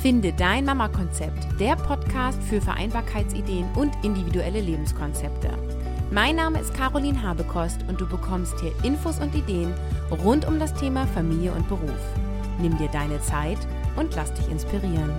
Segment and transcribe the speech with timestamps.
[0.00, 5.50] Finde dein Mama-Konzept, der Podcast für Vereinbarkeitsideen und individuelle Lebenskonzepte.
[6.10, 9.74] Mein Name ist Caroline Habekost und du bekommst hier Infos und Ideen
[10.24, 12.00] rund um das Thema Familie und Beruf.
[12.62, 13.58] Nimm dir deine Zeit
[13.96, 15.12] und lass dich inspirieren.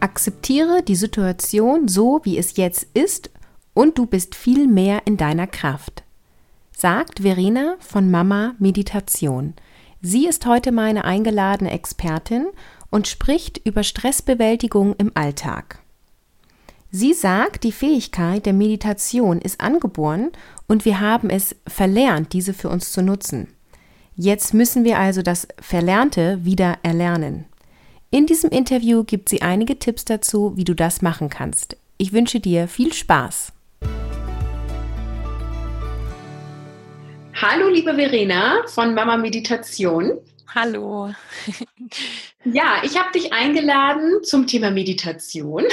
[0.00, 3.30] Akzeptiere die Situation so, wie es jetzt ist
[3.74, 6.02] und du bist viel mehr in deiner Kraft.
[6.76, 9.54] Sagt Verena von Mama Meditation–
[10.02, 12.46] Sie ist heute meine eingeladene Expertin
[12.90, 15.80] und spricht über Stressbewältigung im Alltag.
[16.90, 20.30] Sie sagt, die Fähigkeit der Meditation ist angeboren
[20.68, 23.48] und wir haben es verlernt, diese für uns zu nutzen.
[24.14, 27.44] Jetzt müssen wir also das Verlernte wieder erlernen.
[28.10, 31.76] In diesem Interview gibt sie einige Tipps dazu, wie du das machen kannst.
[31.98, 33.52] Ich wünsche dir viel Spaß.
[37.38, 40.18] Hallo, liebe Verena von Mama Meditation.
[40.54, 41.12] Hallo.
[42.44, 45.64] Ja, ich habe dich eingeladen zum Thema Meditation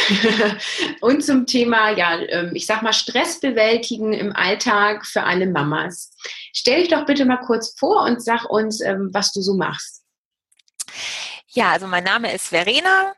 [1.01, 6.11] und zum Thema, ja, ähm, ich sag mal, Stress bewältigen im Alltag für alle Mamas.
[6.51, 10.03] Stell dich doch bitte mal kurz vor und sag uns, ähm, was du so machst.
[11.47, 13.13] Ja, also mein Name ist Verena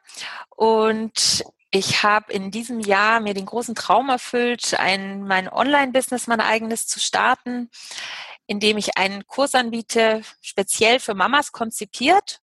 [0.56, 6.42] und ich habe in diesem Jahr mir den großen Traum erfüllt, ein, mein Online-Business, mein
[6.42, 7.70] eigenes zu starten
[8.48, 12.42] indem ich einen Kurs anbiete, speziell für Mamas konzipiert,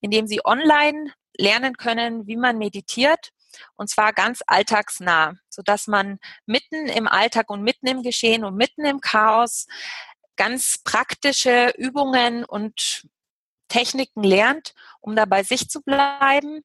[0.00, 3.32] indem sie online lernen können, wie man meditiert
[3.76, 8.84] und zwar ganz alltagsnah, sodass man mitten im Alltag und mitten im Geschehen und mitten
[8.84, 9.66] im Chaos
[10.36, 13.06] ganz praktische Übungen und
[13.68, 16.64] Techniken lernt, um da bei sich zu bleiben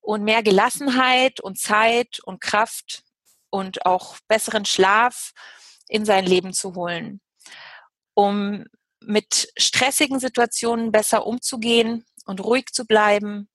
[0.00, 3.04] und mehr Gelassenheit und Zeit und Kraft
[3.50, 5.32] und auch besseren Schlaf
[5.88, 7.20] in sein Leben zu holen
[8.18, 8.64] um
[9.00, 13.48] mit stressigen Situationen besser umzugehen und ruhig zu bleiben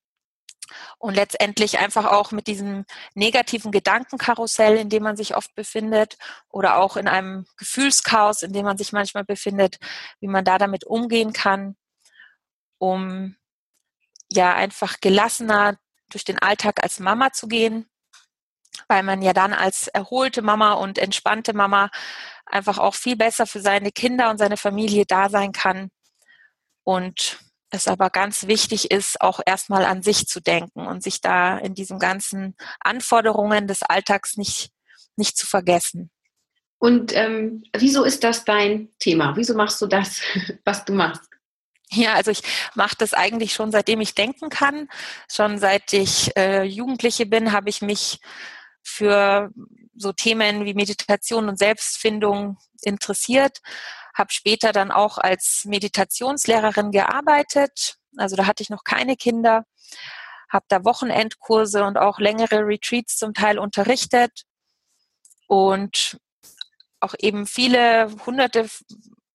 [1.00, 6.78] und letztendlich einfach auch mit diesem negativen Gedankenkarussell, in dem man sich oft befindet oder
[6.78, 9.80] auch in einem Gefühlschaos, in dem man sich manchmal befindet,
[10.22, 11.76] wie man da damit umgehen kann,
[12.78, 13.36] um
[14.32, 17.90] ja einfach gelassener durch den Alltag als Mama zu gehen,
[18.88, 21.90] weil man ja dann als erholte Mama und entspannte Mama
[22.46, 25.90] einfach auch viel besser für seine Kinder und seine Familie da sein kann.
[26.84, 27.40] Und
[27.70, 31.74] es aber ganz wichtig ist, auch erstmal an sich zu denken und sich da in
[31.74, 34.72] diesen ganzen Anforderungen des Alltags nicht,
[35.16, 36.12] nicht zu vergessen.
[36.78, 39.36] Und ähm, wieso ist das dein Thema?
[39.36, 40.22] Wieso machst du das,
[40.66, 41.24] was du machst?
[41.90, 42.42] Ja, also ich
[42.76, 44.90] mache das eigentlich schon seitdem ich denken kann.
[45.32, 48.20] Schon seit ich äh, Jugendliche bin, habe ich mich
[48.82, 49.52] für
[49.96, 53.60] so Themen wie Meditation und Selbstfindung interessiert,
[54.14, 57.98] habe später dann auch als Meditationslehrerin gearbeitet.
[58.18, 59.66] Also da hatte ich noch keine Kinder,
[60.50, 64.44] habe da Wochenendkurse und auch längere Retreats zum Teil unterrichtet
[65.48, 66.18] und
[67.00, 68.70] auch eben viele hunderte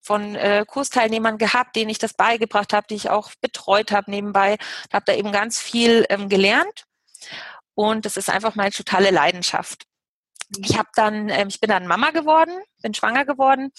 [0.00, 4.56] von äh, Kursteilnehmern gehabt, denen ich das beigebracht habe, die ich auch betreut habe nebenbei.
[4.90, 6.86] Habe da eben ganz viel ähm, gelernt
[7.74, 9.87] und das ist einfach meine totale Leidenschaft.
[10.56, 13.70] Ich habe dann, ähm, ich bin dann Mama geworden, bin schwanger geworden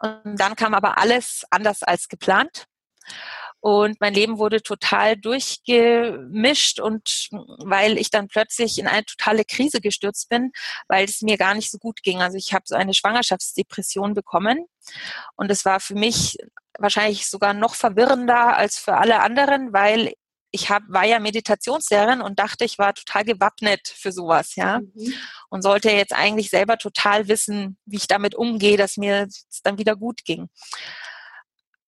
[0.00, 2.66] und dann kam aber alles anders als geplant.
[3.60, 7.28] Und mein Leben wurde total durchgemischt und
[7.64, 10.52] weil ich dann plötzlich in eine totale Krise gestürzt bin,
[10.86, 12.22] weil es mir gar nicht so gut ging.
[12.22, 14.66] Also ich habe so eine Schwangerschaftsdepression bekommen
[15.34, 16.36] und es war für mich
[16.78, 20.12] wahrscheinlich sogar noch verwirrender als für alle anderen, weil
[20.50, 24.80] ich hab, war ja Meditationslehrerin und dachte, ich war total gewappnet für sowas, ja.
[24.80, 25.14] Mhm.
[25.50, 29.78] Und sollte jetzt eigentlich selber total wissen, wie ich damit umgehe, dass mir es dann
[29.78, 30.48] wieder gut ging.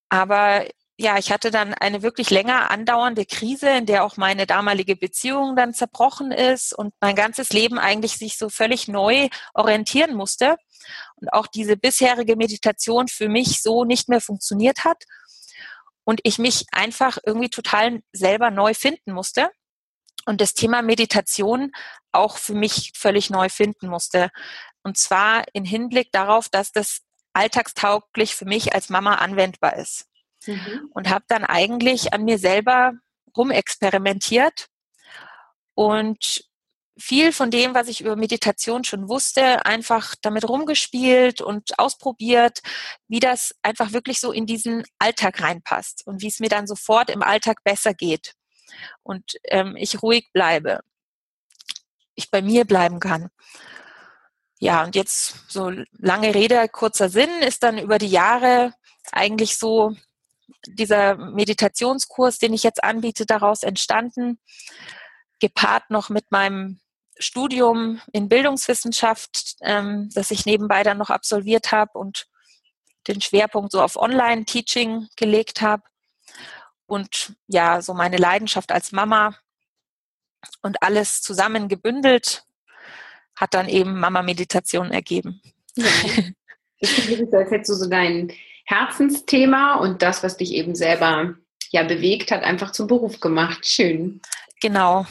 [0.08, 0.66] Aber
[0.98, 5.56] ja, ich hatte dann eine wirklich länger andauernde Krise, in der auch meine damalige Beziehung
[5.56, 10.56] dann zerbrochen ist und mein ganzes Leben eigentlich sich so völlig neu orientieren musste.
[11.16, 15.04] Und auch diese bisherige Meditation für mich so nicht mehr funktioniert hat
[16.10, 19.48] und ich mich einfach irgendwie total selber neu finden musste
[20.26, 21.70] und das Thema Meditation
[22.10, 24.30] auch für mich völlig neu finden musste.
[24.82, 27.02] Und zwar in Hinblick darauf, dass das
[27.32, 30.08] alltagstauglich für mich als Mama anwendbar ist.
[30.46, 30.90] Mhm.
[30.92, 32.94] Und habe dann eigentlich an mir selber
[33.36, 34.66] rumexperimentiert
[35.76, 36.44] und
[37.00, 42.60] viel von dem, was ich über Meditation schon wusste, einfach damit rumgespielt und ausprobiert,
[43.08, 47.10] wie das einfach wirklich so in diesen Alltag reinpasst und wie es mir dann sofort
[47.10, 48.34] im Alltag besser geht
[49.02, 50.80] und ähm, ich ruhig bleibe,
[52.14, 53.30] ich bei mir bleiben kann.
[54.58, 58.74] Ja, und jetzt so lange Rede, kurzer Sinn ist dann über die Jahre
[59.10, 59.96] eigentlich so
[60.66, 64.38] dieser Meditationskurs, den ich jetzt anbiete, daraus entstanden,
[65.40, 66.80] gepaart noch mit meinem
[67.20, 72.26] Studium in Bildungswissenschaft, ähm, das ich nebenbei dann noch absolviert habe und
[73.08, 75.82] den Schwerpunkt so auf Online-Teaching gelegt habe.
[76.86, 79.36] Und ja, so meine Leidenschaft als Mama
[80.62, 82.44] und alles zusammen gebündelt
[83.36, 85.40] hat dann eben Mama-Meditation ergeben.
[85.76, 85.86] Ja.
[86.82, 88.32] Das ist, als hättest du so dein
[88.64, 91.34] Herzensthema und das, was dich eben selber
[91.70, 93.66] ja bewegt hat, einfach zum Beruf gemacht.
[93.66, 94.20] Schön.
[94.60, 95.06] Genau.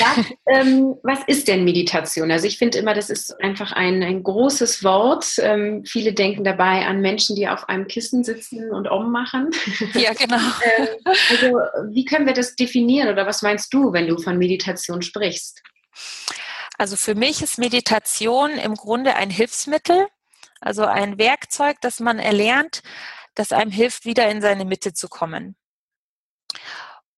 [0.00, 2.30] Was, ähm, was ist denn Meditation?
[2.32, 5.36] Also ich finde immer, das ist einfach ein, ein großes Wort.
[5.38, 9.50] Ähm, viele denken dabei an Menschen, die auf einem Kissen sitzen und ummachen.
[9.94, 10.36] Ja, genau.
[10.78, 11.58] ähm, also
[11.92, 15.62] wie können wir das definieren oder was meinst du, wenn du von Meditation sprichst?
[16.76, 20.06] Also für mich ist Meditation im Grunde ein Hilfsmittel,
[20.60, 22.82] also ein Werkzeug, das man erlernt,
[23.34, 25.56] das einem hilft, wieder in seine Mitte zu kommen.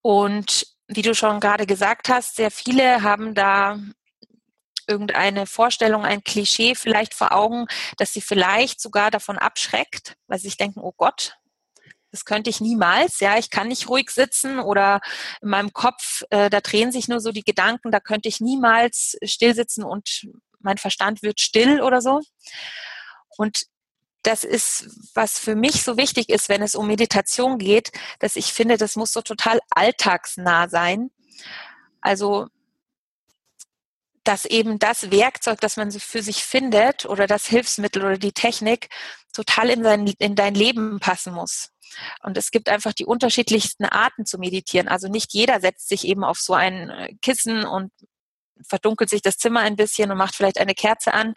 [0.03, 3.79] Und wie du schon gerade gesagt hast, sehr viele haben da
[4.89, 7.67] irgendeine Vorstellung, ein Klischee vielleicht vor Augen,
[7.97, 11.37] dass sie vielleicht sogar davon abschreckt, weil sie sich denken, oh Gott,
[12.11, 15.01] das könnte ich niemals, ja, ich kann nicht ruhig sitzen oder
[15.43, 19.17] in meinem Kopf, äh, da drehen sich nur so die Gedanken, da könnte ich niemals
[19.23, 20.27] still sitzen und
[20.59, 22.21] mein Verstand wird still oder so.
[23.37, 23.67] Und
[24.23, 28.53] das ist, was für mich so wichtig ist, wenn es um Meditation geht, dass ich
[28.53, 31.11] finde, das muss so total alltagsnah sein.
[32.01, 32.49] Also,
[34.25, 38.89] dass eben das Werkzeug, das man für sich findet oder das Hilfsmittel oder die Technik
[39.33, 41.71] total in, sein, in dein Leben passen muss.
[42.23, 44.89] Und es gibt einfach die unterschiedlichsten Arten zu meditieren.
[44.89, 47.91] Also nicht jeder setzt sich eben auf so ein äh, Kissen und
[48.69, 51.35] verdunkelt sich das Zimmer ein bisschen und macht vielleicht eine Kerze an,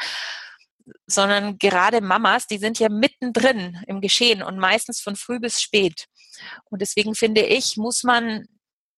[1.07, 6.07] sondern gerade Mamas, die sind ja mittendrin im Geschehen und meistens von früh bis spät.
[6.69, 8.47] Und deswegen finde ich, muss man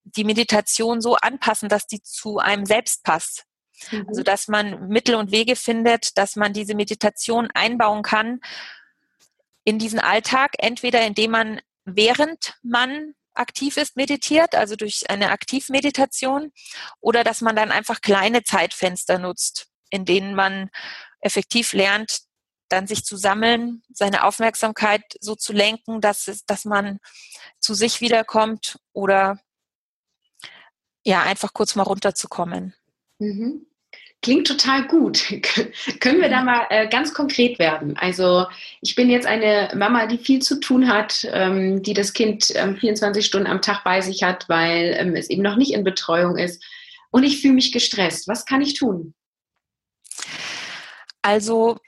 [0.04, 3.46] die Meditation so anpassen, dass die zu einem selbst passt.
[3.92, 4.06] Mhm.
[4.08, 8.40] Also dass man Mittel und Wege findet, dass man diese Meditation einbauen kann
[9.64, 16.52] in diesen Alltag, entweder indem man während man aktiv ist, meditiert, also durch eine Aktivmeditation,
[17.02, 20.70] oder dass man dann einfach kleine Zeitfenster nutzt, in denen man
[21.26, 22.20] effektiv lernt,
[22.70, 27.00] dann sich zu sammeln, seine Aufmerksamkeit so zu lenken, dass, es, dass man
[27.60, 29.40] zu sich wiederkommt oder
[31.04, 32.74] ja, einfach kurz mal runterzukommen.
[33.20, 33.68] Mhm.
[34.22, 35.24] Klingt total gut.
[36.00, 37.96] Können wir da mal äh, ganz konkret werden?
[37.98, 38.48] Also
[38.82, 42.76] ich bin jetzt eine Mama, die viel zu tun hat, ähm, die das Kind ähm,
[42.76, 46.38] 24 Stunden am Tag bei sich hat, weil ähm, es eben noch nicht in Betreuung
[46.38, 46.64] ist.
[47.12, 48.28] Und ich fühle mich gestresst.
[48.28, 49.14] Was kann ich tun?
[51.26, 51.80] Also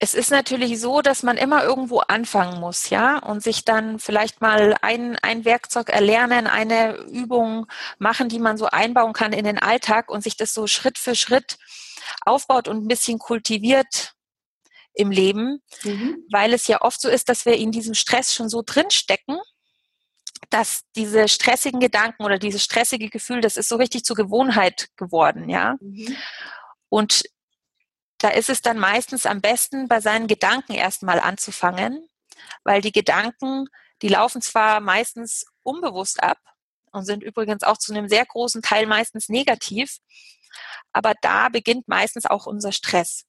[0.00, 4.40] es ist natürlich so, dass man immer irgendwo anfangen muss, ja, und sich dann vielleicht
[4.40, 7.68] mal ein, ein Werkzeug erlernen, eine Übung
[8.00, 11.14] machen, die man so einbauen kann in den Alltag und sich das so Schritt für
[11.14, 11.58] Schritt
[12.22, 14.14] aufbaut und ein bisschen kultiviert
[14.92, 16.24] im Leben, mhm.
[16.28, 19.38] weil es ja oft so ist, dass wir in diesem Stress schon so drinstecken,
[20.48, 25.48] dass diese stressigen Gedanken oder dieses stressige Gefühl, das ist so richtig zur Gewohnheit geworden,
[25.48, 25.76] ja.
[25.80, 26.16] Mhm.
[26.88, 27.22] Und
[28.20, 32.06] da ist es dann meistens am besten, bei seinen Gedanken erstmal anzufangen,
[32.64, 33.66] weil die Gedanken,
[34.02, 36.38] die laufen zwar meistens unbewusst ab
[36.92, 39.98] und sind übrigens auch zu einem sehr großen Teil meistens negativ,
[40.92, 43.24] aber da beginnt meistens auch unser Stress.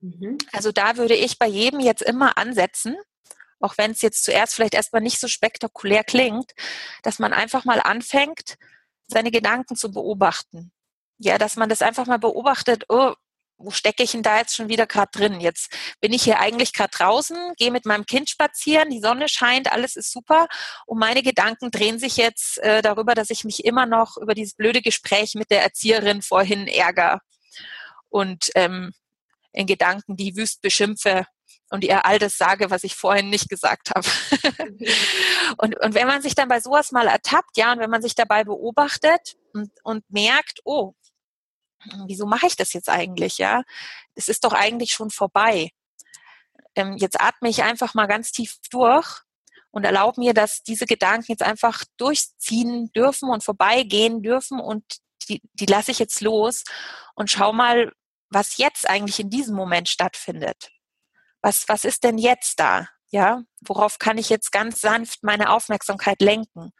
[0.00, 0.36] Mhm.
[0.52, 2.96] Also da würde ich bei jedem jetzt immer ansetzen,
[3.60, 6.52] auch wenn es jetzt zuerst vielleicht erstmal nicht so spektakulär klingt,
[7.02, 8.58] dass man einfach mal anfängt,
[9.06, 10.70] seine Gedanken zu beobachten.
[11.16, 13.14] Ja, dass man das einfach mal beobachtet, oh,
[13.64, 15.40] wo stecke ich denn da jetzt schon wieder gerade drin?
[15.40, 19.72] Jetzt bin ich hier eigentlich gerade draußen, gehe mit meinem Kind spazieren, die Sonne scheint,
[19.72, 20.46] alles ist super
[20.86, 24.54] und meine Gedanken drehen sich jetzt äh, darüber, dass ich mich immer noch über dieses
[24.54, 27.20] blöde Gespräch mit der Erzieherin vorhin ärgere
[28.08, 28.92] und ähm,
[29.52, 31.26] in Gedanken die wüst beschimpfe
[31.70, 34.06] und ihr all das sage, was ich vorhin nicht gesagt habe.
[35.58, 38.14] und, und wenn man sich dann bei sowas mal ertappt, ja, und wenn man sich
[38.14, 40.94] dabei beobachtet und, und merkt, oh,
[42.06, 43.62] wieso mache ich das jetzt eigentlich, ja?
[44.14, 45.70] Es ist doch eigentlich schon vorbei.
[46.76, 49.22] Ähm, jetzt atme ich einfach mal ganz tief durch
[49.70, 54.84] und erlaube mir, dass diese Gedanken jetzt einfach durchziehen dürfen und vorbeigehen dürfen und
[55.28, 56.64] die, die lasse ich jetzt los
[57.14, 57.92] und schau mal,
[58.30, 60.70] was jetzt eigentlich in diesem Moment stattfindet.
[61.40, 62.88] Was, was ist denn jetzt da?
[63.10, 66.72] Ja, worauf kann ich jetzt ganz sanft meine Aufmerksamkeit lenken?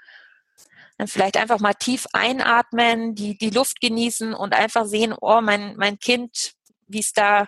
[0.98, 5.76] Dann vielleicht einfach mal tief einatmen, die, die Luft genießen und einfach sehen, oh, mein,
[5.76, 6.52] mein Kind,
[6.86, 7.46] wie es da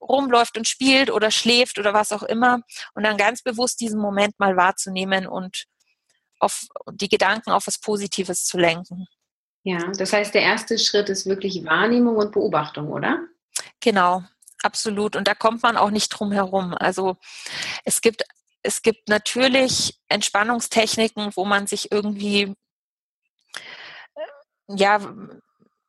[0.00, 2.60] rumläuft und spielt oder schläft oder was auch immer
[2.94, 5.64] und dann ganz bewusst diesen Moment mal wahrzunehmen und
[6.40, 9.06] auf die Gedanken auf was Positives zu lenken.
[9.62, 13.20] Ja, das heißt, der erste Schritt ist wirklich Wahrnehmung und Beobachtung, oder?
[13.80, 14.24] Genau,
[14.62, 15.14] absolut.
[15.14, 16.74] Und da kommt man auch nicht drum herum.
[16.74, 17.16] Also
[17.84, 18.24] es gibt,
[18.62, 22.54] es gibt natürlich Entspannungstechniken, wo man sich irgendwie,
[24.68, 25.00] ja,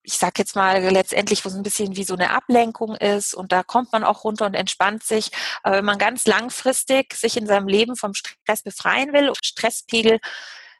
[0.03, 3.51] ich sag jetzt mal letztendlich, wo es ein bisschen wie so eine Ablenkung ist und
[3.51, 5.31] da kommt man auch runter und entspannt sich.
[5.63, 10.19] Aber wenn man ganz langfristig sich in seinem Leben vom Stress befreien will, Stresspegel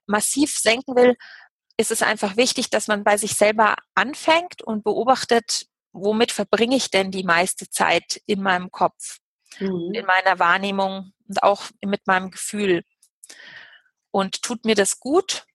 [0.05, 1.15] massiv senken will,
[1.77, 6.91] ist es einfach wichtig, dass man bei sich selber anfängt und beobachtet, womit verbringe ich
[6.91, 9.19] denn die meiste Zeit in meinem Kopf,
[9.59, 9.91] mhm.
[9.93, 12.83] in meiner Wahrnehmung und auch mit meinem Gefühl.
[14.12, 15.45] Und tut mir das gut?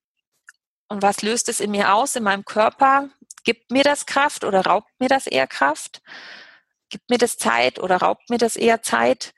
[0.88, 3.10] Und was löst es in mir aus, in meinem Körper?
[3.44, 6.02] Gibt mir das Kraft oder raubt mir das eher Kraft?
[6.88, 9.34] Gibt mir das Zeit oder raubt mir das eher Zeit?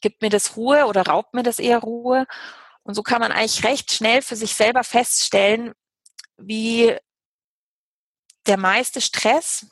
[0.00, 2.26] Gibt mir das Ruhe oder raubt mir das eher Ruhe?
[2.84, 5.72] Und so kann man eigentlich recht schnell für sich selber feststellen,
[6.36, 6.96] wie
[8.46, 9.66] der meiste Stress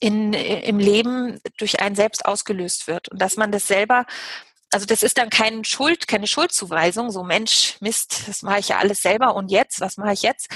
[0.00, 3.08] in, im Leben durch einen selbst ausgelöst wird.
[3.08, 4.06] Und dass man das selber,
[4.76, 8.76] also das ist dann keine Schuld, keine Schuldzuweisung, so Mensch, Mist, das mache ich ja
[8.76, 10.50] alles selber und jetzt, was mache ich jetzt?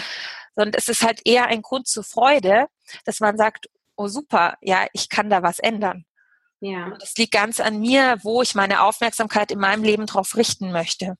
[0.54, 2.66] Sondern es ist halt eher ein Grund zur Freude,
[3.06, 6.04] dass man sagt, oh super, ja, ich kann da was ändern.
[6.60, 6.94] Ja.
[7.00, 11.16] Das liegt ganz an mir, wo ich meine Aufmerksamkeit in meinem Leben drauf richten möchte.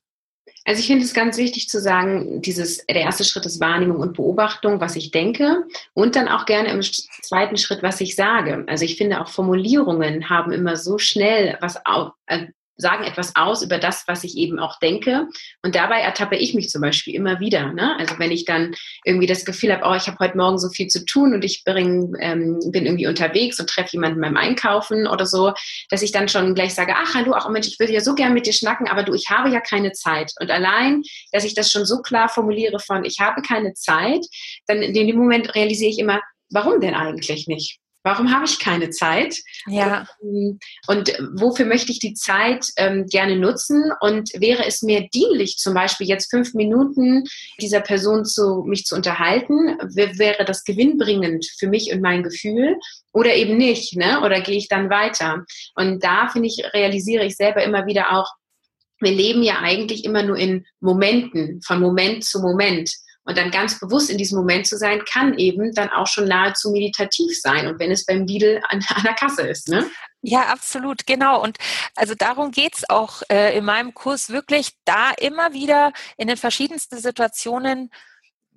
[0.63, 4.15] Also ich finde es ganz wichtig zu sagen, dieses, der erste Schritt ist Wahrnehmung und
[4.15, 5.63] Beobachtung, was ich denke
[5.95, 8.63] und dann auch gerne im zweiten Schritt, was ich sage.
[8.67, 13.61] Also ich finde auch Formulierungen haben immer so schnell was auf, äh, sagen etwas aus
[13.61, 15.27] über das, was ich eben auch denke.
[15.61, 17.73] Und dabei ertappe ich mich zum Beispiel immer wieder.
[17.73, 17.95] Ne?
[17.99, 18.75] Also wenn ich dann
[19.05, 21.63] irgendwie das Gefühl habe, oh, ich habe heute Morgen so viel zu tun und ich
[21.63, 25.53] bring, ähm, bin irgendwie unterwegs und treffe jemanden beim Einkaufen oder so,
[25.89, 28.33] dass ich dann schon gleich sage, ach hallo, ach Mensch, ich würde ja so gern
[28.33, 30.31] mit dir schnacken, aber du, ich habe ja keine Zeit.
[30.39, 34.25] Und allein, dass ich das schon so klar formuliere von, ich habe keine Zeit,
[34.67, 37.79] dann in dem Moment realisiere ich immer, warum denn eigentlich nicht?
[38.03, 39.37] Warum habe ich keine Zeit?
[39.67, 40.07] Ja.
[40.19, 43.91] Und, und wofür möchte ich die Zeit ähm, gerne nutzen?
[43.99, 47.23] Und wäre es mir dienlich, zum Beispiel jetzt fünf Minuten
[47.59, 49.77] dieser Person zu mich zu unterhalten?
[49.93, 52.75] Wäre das gewinnbringend für mich und mein Gefühl?
[53.13, 54.21] Oder eben nicht, ne?
[54.21, 55.45] Oder gehe ich dann weiter?
[55.75, 58.29] Und da finde ich, realisiere ich selber immer wieder auch,
[58.99, 62.91] wir leben ja eigentlich immer nur in Momenten, von Moment zu Moment.
[63.23, 66.71] Und dann ganz bewusst in diesem Moment zu sein, kann eben dann auch schon nahezu
[66.71, 67.67] meditativ sein.
[67.67, 69.89] Und wenn es beim Lidl an, an der Kasse ist, ne?
[70.23, 71.41] Ja, absolut, genau.
[71.41, 71.57] Und
[71.95, 76.97] also darum geht's auch äh, in meinem Kurs wirklich, da immer wieder in den verschiedensten
[76.97, 77.91] Situationen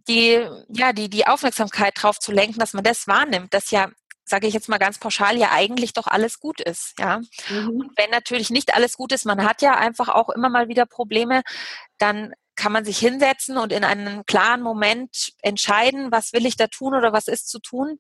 [0.09, 3.88] die, ja, die, die Aufmerksamkeit drauf zu lenken, dass man das wahrnimmt, dass ja
[4.26, 6.94] sage ich jetzt mal ganz pauschal, ja eigentlich doch alles gut ist.
[6.99, 7.21] Ja.
[7.50, 7.68] Mhm.
[7.68, 10.87] Und wenn natürlich nicht alles gut ist, man hat ja einfach auch immer mal wieder
[10.87, 11.42] Probleme,
[11.99, 16.67] dann kann man sich hinsetzen und in einem klaren Moment entscheiden, was will ich da
[16.67, 17.99] tun oder was ist zu tun.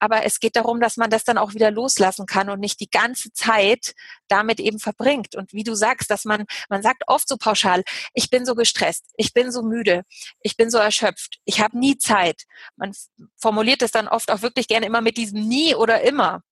[0.00, 2.90] Aber es geht darum, dass man das dann auch wieder loslassen kann und nicht die
[2.90, 3.94] ganze Zeit
[4.28, 5.34] damit eben verbringt.
[5.34, 7.82] Und wie du sagst, dass man, man sagt oft so pauschal,
[8.14, 10.02] ich bin so gestresst, ich bin so müde,
[10.40, 12.44] ich bin so erschöpft, ich habe nie Zeit.
[12.76, 12.92] Man
[13.36, 16.42] formuliert es dann oft auch wirklich gerne immer mit diesem nie oder immer.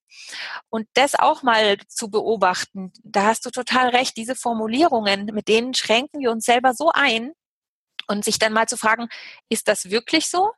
[0.68, 5.75] Und das auch mal zu beobachten, da hast du total recht, diese Formulierungen, mit denen
[5.75, 7.32] schränken wir uns selber so ein
[8.08, 9.08] und sich dann mal zu fragen,
[9.49, 10.52] ist das wirklich so?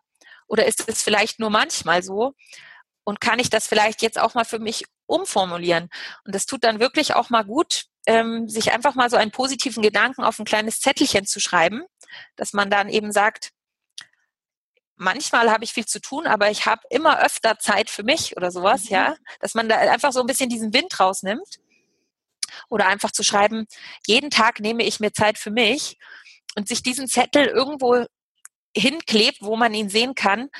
[0.47, 2.35] Oder ist es vielleicht nur manchmal so?
[3.05, 5.88] Und kann ich das vielleicht jetzt auch mal für mich umformulieren?
[6.25, 9.83] Und das tut dann wirklich auch mal gut, ähm, sich einfach mal so einen positiven
[9.83, 11.85] Gedanken auf ein kleines Zettelchen zu schreiben,
[12.37, 13.50] dass man dann eben sagt,
[14.99, 18.50] manchmal habe ich viel zu tun, aber ich habe immer öfter Zeit für mich oder
[18.50, 18.90] sowas, mhm.
[18.90, 21.59] ja, dass man da einfach so ein bisschen diesen Wind rausnimmt
[22.69, 23.67] oder einfach zu schreiben,
[24.07, 25.99] jeden Tag nehme ich mir Zeit für mich
[26.57, 28.05] und sich diesen Zettel irgendwo
[28.76, 30.50] hinklebt, wo man ihn sehen kann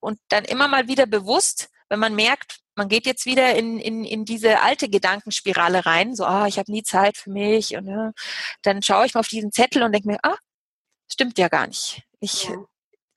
[0.00, 4.04] und dann immer mal wieder bewusst, wenn man merkt, man geht jetzt wieder in, in,
[4.04, 8.12] in diese alte Gedankenspirale rein, so, ah, ich habe nie Zeit für mich und ja,
[8.62, 10.36] dann schaue ich mal auf diesen Zettel und denke mir, ah,
[11.10, 12.02] stimmt ja gar nicht.
[12.20, 12.56] Ich, ja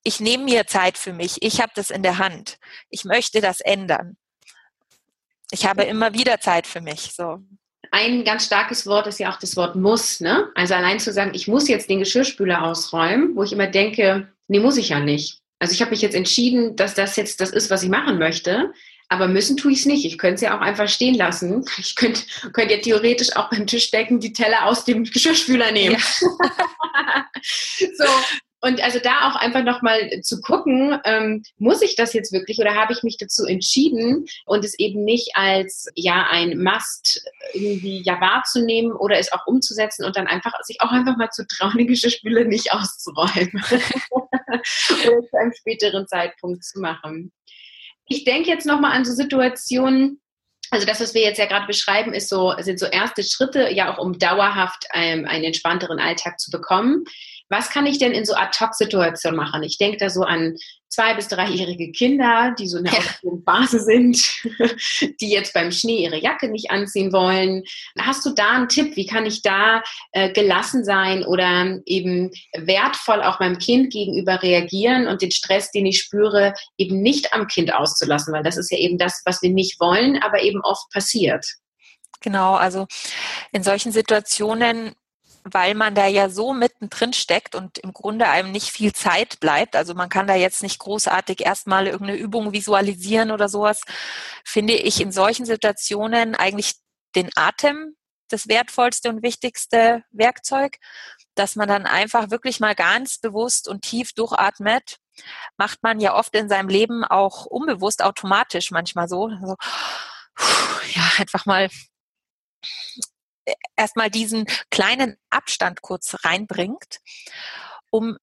[0.03, 2.57] ich nehme mir Zeit für mich, ich habe das in der Hand,
[2.89, 4.17] ich möchte das ändern.
[5.51, 7.11] Ich habe immer wieder Zeit für mich.
[7.13, 7.39] So.
[7.91, 10.21] Ein ganz starkes Wort ist ja auch das Wort muss.
[10.21, 10.49] Ne?
[10.55, 14.59] Also allein zu sagen, ich muss jetzt den Geschirrspüler ausräumen, wo ich immer denke, nee,
[14.61, 15.39] muss ich ja nicht.
[15.59, 18.71] Also ich habe mich jetzt entschieden, dass das jetzt das ist, was ich machen möchte.
[19.09, 20.05] Aber müssen tue ich es nicht.
[20.05, 21.65] Ich könnte es ja auch einfach stehen lassen.
[21.77, 22.21] Ich könnte
[22.53, 25.97] könnt ja theoretisch auch beim Tischdecken die Teller aus dem Geschirrspüler nehmen.
[26.21, 27.25] Ja.
[27.97, 28.05] so,
[28.61, 32.75] und also da auch einfach nochmal zu gucken, ähm, muss ich das jetzt wirklich oder
[32.75, 38.21] habe ich mich dazu entschieden und es eben nicht als ja ein Must irgendwie ja
[38.21, 41.87] wahrzunehmen oder es auch umzusetzen und dann einfach sich auch einfach mal zu trauen, die
[41.87, 43.63] Geschirrspüle nicht auszuräumen
[44.11, 47.33] oder zu einem späteren Zeitpunkt zu machen.
[48.07, 50.21] Ich denke jetzt nochmal an so Situationen,
[50.69, 53.91] also das, was wir jetzt ja gerade beschreiben, ist so, sind so erste Schritte, ja
[53.91, 57.05] auch um dauerhaft ähm, einen entspannteren Alltag zu bekommen
[57.51, 59.61] was kann ich denn in so Ad-Hoc-Situationen machen?
[59.63, 60.55] Ich denke da so an
[60.87, 62.99] zwei- bis dreijährige Kinder, die so eine ja.
[63.45, 64.17] Basis sind,
[65.21, 67.63] die jetzt beim Schnee ihre Jacke nicht anziehen wollen.
[67.99, 68.95] Hast du da einen Tipp?
[68.95, 75.07] Wie kann ich da äh, gelassen sein oder eben wertvoll auch meinem Kind gegenüber reagieren
[75.07, 78.33] und den Stress, den ich spüre, eben nicht am Kind auszulassen?
[78.33, 81.45] Weil das ist ja eben das, was wir nicht wollen, aber eben oft passiert.
[82.21, 82.87] Genau, also
[83.51, 84.93] in solchen Situationen
[85.43, 89.75] weil man da ja so mittendrin steckt und im Grunde einem nicht viel Zeit bleibt.
[89.75, 93.81] Also man kann da jetzt nicht großartig erstmal irgendeine Übung visualisieren oder sowas,
[94.45, 96.75] finde ich in solchen Situationen eigentlich
[97.15, 97.95] den Atem
[98.29, 100.77] das wertvollste und wichtigste Werkzeug,
[101.35, 104.97] dass man dann einfach wirklich mal ganz bewusst und tief durchatmet.
[105.57, 109.27] Macht man ja oft in seinem Leben auch unbewusst automatisch manchmal so.
[109.27, 109.55] Also,
[110.95, 111.69] ja, einfach mal
[113.75, 116.99] erstmal diesen kleinen Abstand kurz reinbringt,
[117.89, 118.17] um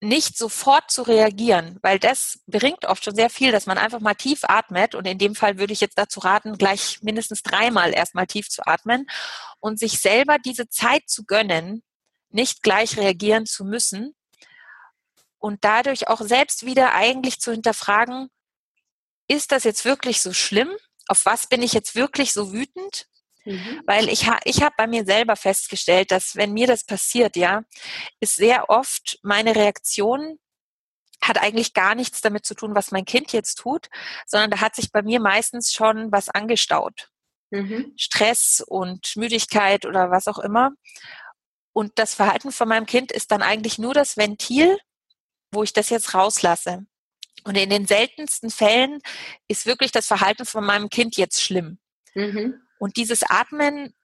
[0.00, 4.14] nicht sofort zu reagieren, weil das bringt oft schon sehr viel, dass man einfach mal
[4.14, 8.28] tief atmet und in dem Fall würde ich jetzt dazu raten, gleich mindestens dreimal erstmal
[8.28, 9.06] tief zu atmen
[9.58, 11.82] und sich selber diese Zeit zu gönnen,
[12.30, 14.14] nicht gleich reagieren zu müssen
[15.38, 18.28] und dadurch auch selbst wieder eigentlich zu hinterfragen,
[19.28, 20.70] ist das jetzt wirklich so schlimm?
[21.06, 23.06] Auf was bin ich jetzt wirklich so wütend?
[23.48, 23.82] Mhm.
[23.86, 27.62] Weil ich, ha ich habe bei mir selber festgestellt, dass wenn mir das passiert, ja,
[28.20, 30.38] ist sehr oft meine Reaktion
[31.22, 33.88] hat eigentlich gar nichts damit zu tun, was mein Kind jetzt tut,
[34.26, 37.10] sondern da hat sich bei mir meistens schon was angestaut.
[37.50, 37.92] Mhm.
[37.96, 40.70] Stress und Müdigkeit oder was auch immer.
[41.72, 44.78] Und das Verhalten von meinem Kind ist dann eigentlich nur das Ventil,
[45.50, 46.86] wo ich das jetzt rauslasse.
[47.44, 49.00] Und in den seltensten Fällen
[49.48, 51.78] ist wirklich das Verhalten von meinem Kind jetzt schlimm.
[52.14, 52.60] Mhm.
[52.78, 53.94] Und dieses Atmen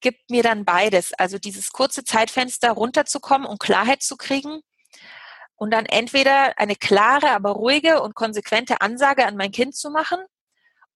[0.00, 1.12] gibt mir dann beides.
[1.14, 4.60] Also dieses kurze Zeitfenster runterzukommen und Klarheit zu kriegen
[5.56, 10.18] und dann entweder eine klare, aber ruhige und konsequente Ansage an mein Kind zu machen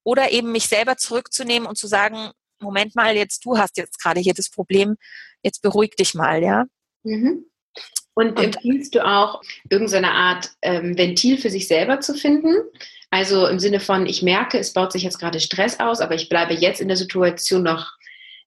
[0.03, 4.19] oder eben mich selber zurückzunehmen und zu sagen, Moment mal, jetzt du hast jetzt gerade
[4.19, 4.97] hier das Problem,
[5.41, 6.65] jetzt beruhig dich mal, ja.
[7.03, 7.45] Mhm.
[8.13, 12.55] Und, und empfiehlst du auch irgendeine Art ähm, Ventil für sich selber zu finden?
[13.09, 16.29] Also im Sinne von, ich merke, es baut sich jetzt gerade Stress aus, aber ich
[16.29, 17.91] bleibe jetzt in der Situation noch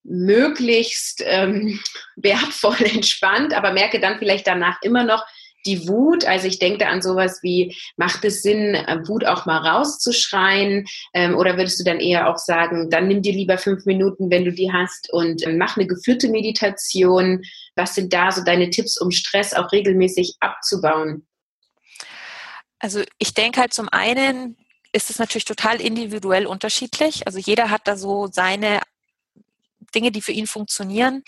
[0.03, 1.81] möglichst ähm,
[2.17, 5.25] wertvoll entspannt, aber merke dann vielleicht danach immer noch,
[5.67, 9.59] die Wut, also ich denke an sowas wie, macht es Sinn, äh, Wut auch mal
[9.59, 10.87] rauszuschreien?
[11.13, 14.45] Ähm, oder würdest du dann eher auch sagen, dann nimm dir lieber fünf Minuten, wenn
[14.45, 17.43] du die hast und äh, mach eine geführte Meditation?
[17.77, 21.27] Was sind da so deine Tipps, um Stress auch regelmäßig abzubauen?
[22.81, 24.57] Also ich denke halt zum einen
[24.93, 27.27] ist es natürlich total individuell unterschiedlich.
[27.27, 28.81] Also jeder hat da so seine
[29.95, 31.23] Dinge, die für ihn funktionieren.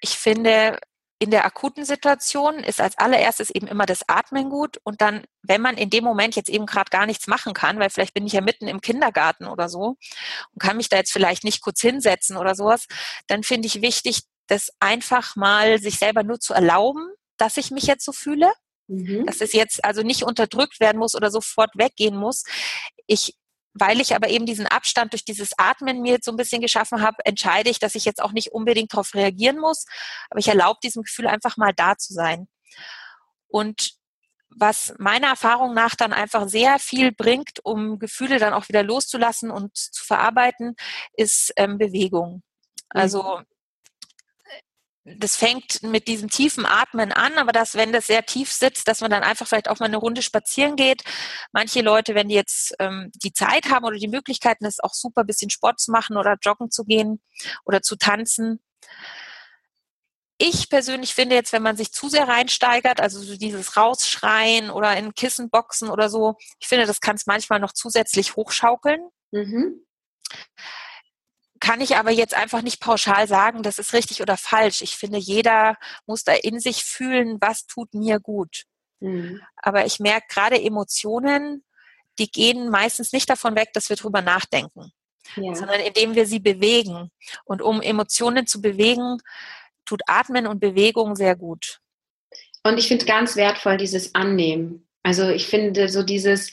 [0.00, 0.78] Ich finde,
[1.18, 5.62] in der akuten Situation ist als allererstes eben immer das Atmen gut und dann, wenn
[5.62, 8.34] man in dem Moment jetzt eben gerade gar nichts machen kann, weil vielleicht bin ich
[8.34, 9.96] ja mitten im Kindergarten oder so
[10.52, 12.86] und kann mich da jetzt vielleicht nicht kurz hinsetzen oder sowas,
[13.28, 17.08] dann finde ich wichtig, das einfach mal sich selber nur zu erlauben,
[17.38, 18.52] dass ich mich jetzt so fühle
[18.86, 19.26] Mhm.
[19.26, 22.44] Dass es jetzt also nicht unterdrückt werden muss oder sofort weggehen muss.
[23.06, 23.34] Ich
[23.74, 27.02] weil ich aber eben diesen Abstand durch dieses Atmen mir jetzt so ein bisschen geschaffen
[27.02, 29.84] habe, entscheide ich, dass ich jetzt auch nicht unbedingt darauf reagieren muss,
[30.30, 32.46] aber ich erlaube diesem Gefühl einfach mal da zu sein.
[33.48, 33.94] Und
[34.48, 39.50] was meiner Erfahrung nach dann einfach sehr viel bringt, um Gefühle dann auch wieder loszulassen
[39.50, 40.76] und zu verarbeiten,
[41.14, 42.44] ist ähm, Bewegung.
[42.90, 43.53] Also mhm
[45.04, 49.02] das fängt mit diesem tiefen Atmen an, aber dass, wenn das sehr tief sitzt, dass
[49.02, 51.02] man dann einfach vielleicht auch mal eine Runde spazieren geht.
[51.52, 55.24] Manche Leute, wenn die jetzt ähm, die Zeit haben oder die Möglichkeiten, ist auch super,
[55.24, 57.20] bisschen Sport zu machen oder joggen zu gehen
[57.64, 58.62] oder zu tanzen.
[60.38, 64.96] Ich persönlich finde jetzt, wenn man sich zu sehr reinsteigert, also so dieses Rausschreien oder
[64.96, 69.08] in Kissenboxen oder so, ich finde, das kann es manchmal noch zusätzlich hochschaukeln.
[69.30, 69.84] Mhm
[71.64, 74.82] kann ich aber jetzt einfach nicht pauschal sagen, das ist richtig oder falsch.
[74.82, 78.64] Ich finde, jeder muss da in sich fühlen, was tut mir gut.
[79.00, 79.40] Mhm.
[79.56, 81.64] Aber ich merke gerade Emotionen,
[82.18, 84.92] die gehen meistens nicht davon weg, dass wir drüber nachdenken,
[85.36, 85.54] ja.
[85.54, 87.10] sondern indem wir sie bewegen.
[87.46, 89.16] Und um Emotionen zu bewegen,
[89.86, 91.80] tut Atmen und Bewegung sehr gut.
[92.62, 94.86] Und ich finde ganz wertvoll dieses Annehmen.
[95.02, 96.52] Also ich finde so dieses,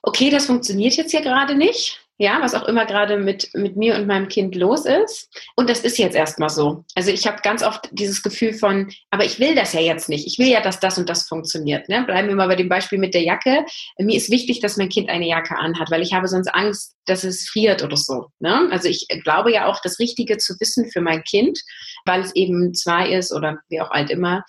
[0.00, 3.94] okay, das funktioniert jetzt hier gerade nicht ja, was auch immer gerade mit, mit mir
[3.94, 5.30] und meinem Kind los ist.
[5.56, 6.84] Und das ist jetzt erstmal so.
[6.94, 10.26] Also ich habe ganz oft dieses Gefühl von, aber ich will das ja jetzt nicht.
[10.26, 11.88] Ich will ja, dass das und das funktioniert.
[11.88, 12.04] Ne?
[12.04, 13.64] Bleiben wir mal bei dem Beispiel mit der Jacke.
[13.98, 17.24] Mir ist wichtig, dass mein Kind eine Jacke anhat, weil ich habe sonst Angst, dass
[17.24, 18.26] es friert oder so.
[18.38, 18.68] Ne?
[18.70, 21.58] Also ich glaube ja auch, das Richtige zu wissen für mein Kind,
[22.04, 24.44] weil es eben zwei ist oder wie auch alt immer.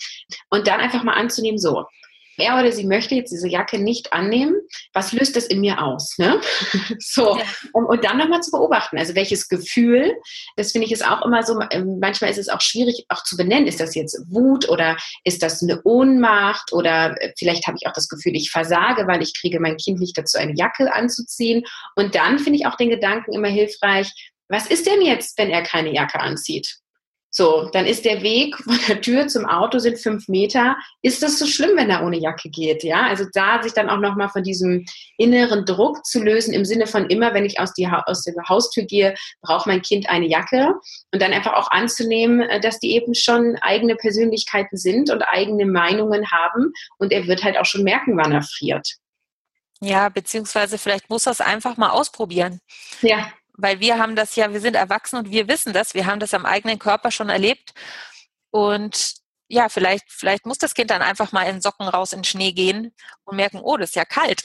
[0.50, 1.86] Und dann einfach mal anzunehmen, so,
[2.42, 4.56] er oder sie möchte jetzt diese Jacke nicht annehmen,
[4.94, 6.18] was löst das in mir aus?
[6.18, 6.40] Ne?
[7.00, 7.44] so, ja.
[7.74, 10.14] und, und, dann nochmal zu beobachten, also welches Gefühl,
[10.56, 13.38] das finde ich ist auch immer so, ähm, manchmal ist es auch schwierig auch zu
[13.38, 17.88] benennen, ist das jetzt Wut oder ist das eine Ohnmacht oder äh, vielleicht habe ich
[17.88, 21.64] auch das Gefühl, ich versage, weil ich kriege mein Kind nicht dazu, eine Jacke anzuziehen.
[21.96, 24.12] Und dann finde ich auch den Gedanken immer hilfreich,
[24.50, 26.81] was ist denn jetzt, wenn er keine Jacke anzieht?
[27.34, 30.76] So, dann ist der Weg von der Tür zum Auto sind fünf Meter.
[31.02, 32.84] Ist das so schlimm, wenn er ohne Jacke geht?
[32.84, 34.86] Ja, also da sich dann auch nochmal von diesem
[35.18, 38.84] inneren Druck zu lösen im Sinne von immer, wenn ich aus, die, aus der Haustür
[38.84, 40.74] gehe, braucht mein Kind eine Jacke
[41.14, 45.66] und dann einfach auch anzunehmen, äh, dass die eben schon eigene Persönlichkeiten sind und eigene
[45.66, 48.98] Meinungen haben und er wird halt auch schon merken, wann er friert.
[49.80, 52.60] Ja, beziehungsweise vielleicht muss er es einfach mal ausprobieren.
[53.02, 56.20] Ja weil wir haben das ja, wir sind erwachsen und wir wissen das, wir haben
[56.20, 57.74] das am eigenen Körper schon erlebt.
[58.52, 59.16] Und
[59.48, 62.54] ja, vielleicht, vielleicht muss das Kind dann einfach mal in Socken raus in den Schnee
[62.54, 62.94] gehen
[63.26, 64.42] und merken, oh, das ist ja kalt.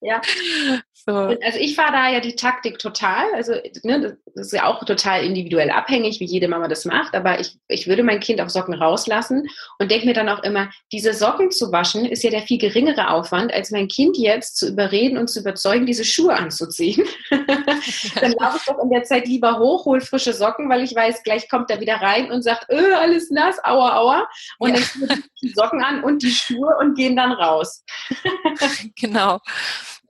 [0.00, 0.20] Ja.
[1.08, 1.14] So.
[1.14, 3.26] Also ich fahre da ja die Taktik total.
[3.34, 7.14] Also ne, das ist ja auch total individuell abhängig, wie jede Mama das macht.
[7.14, 9.46] Aber ich, ich würde mein Kind auf Socken rauslassen
[9.78, 13.10] und denke mir dann auch immer, diese Socken zu waschen ist ja der viel geringere
[13.10, 17.06] Aufwand, als mein Kind jetzt zu überreden und zu überzeugen, diese Schuhe anzuziehen.
[17.30, 21.22] dann laufe ich doch in der Zeit lieber hoch, hole frische Socken, weil ich weiß,
[21.22, 24.28] gleich kommt er wieder rein und sagt, öh, alles nass, aua, aua.
[24.58, 24.74] Und ja.
[24.74, 27.84] dann ziehe ich die Socken an und die Schuhe und gehen dann raus.
[28.96, 29.38] genau.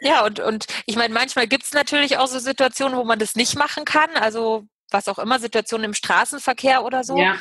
[0.01, 3.35] Ja, und, und ich meine, manchmal gibt es natürlich auch so Situationen, wo man das
[3.35, 4.11] nicht machen kann.
[4.17, 7.17] Also was auch immer, Situationen im Straßenverkehr oder so.
[7.17, 7.37] Ja.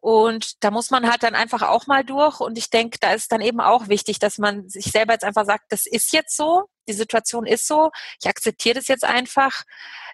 [0.00, 2.40] Und da muss man halt dann einfach auch mal durch.
[2.40, 5.44] Und ich denke, da ist dann eben auch wichtig, dass man sich selber jetzt einfach
[5.44, 9.64] sagt, das ist jetzt so, die Situation ist so, ich akzeptiere das jetzt einfach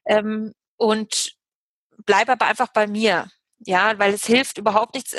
[0.06, 1.32] ähm, und
[2.06, 3.28] bleibe aber einfach bei mir.
[3.64, 5.14] Ja, weil es hilft überhaupt nichts.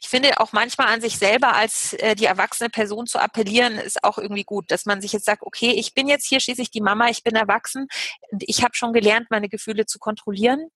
[0.00, 4.02] Ich finde auch manchmal an sich selber als äh, die erwachsene Person zu appellieren, ist
[4.02, 6.80] auch irgendwie gut, dass man sich jetzt sagt, okay, ich bin jetzt hier schließlich die
[6.80, 7.86] Mama, ich bin erwachsen
[8.30, 10.68] und ich habe schon gelernt, meine Gefühle zu kontrollieren.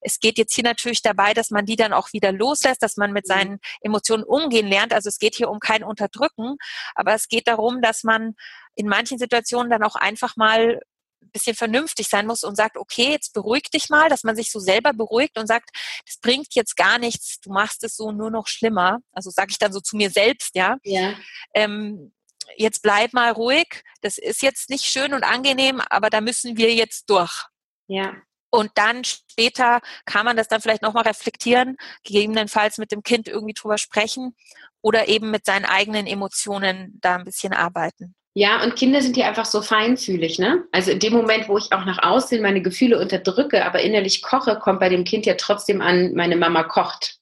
[0.00, 3.12] Es geht jetzt hier natürlich dabei, dass man die dann auch wieder loslässt, dass man
[3.12, 3.32] mit mhm.
[3.32, 4.94] seinen Emotionen umgehen lernt.
[4.94, 6.56] Also es geht hier um kein Unterdrücken,
[6.94, 8.34] aber es geht darum, dass man
[8.74, 10.80] in manchen Situationen dann auch einfach mal
[11.20, 14.58] bisschen vernünftig sein muss und sagt, okay, jetzt beruhig dich mal, dass man sich so
[14.58, 15.70] selber beruhigt und sagt,
[16.06, 18.98] das bringt jetzt gar nichts, du machst es so nur noch schlimmer.
[19.12, 20.76] Also sage ich dann so zu mir selbst, ja.
[20.82, 21.14] ja.
[21.54, 22.12] Ähm,
[22.56, 26.74] jetzt bleib mal ruhig, das ist jetzt nicht schön und angenehm, aber da müssen wir
[26.74, 27.44] jetzt durch.
[27.86, 28.14] Ja.
[28.50, 33.54] Und dann später kann man das dann vielleicht nochmal reflektieren, gegebenenfalls mit dem Kind irgendwie
[33.54, 34.36] drüber sprechen
[34.82, 38.16] oder eben mit seinen eigenen Emotionen da ein bisschen arbeiten.
[38.40, 40.64] Ja, und Kinder sind ja einfach so feinfühlig, ne?
[40.72, 44.58] Also in dem Moment, wo ich auch nach außen meine Gefühle unterdrücke, aber innerlich koche,
[44.58, 47.18] kommt bei dem Kind ja trotzdem an, meine Mama kocht.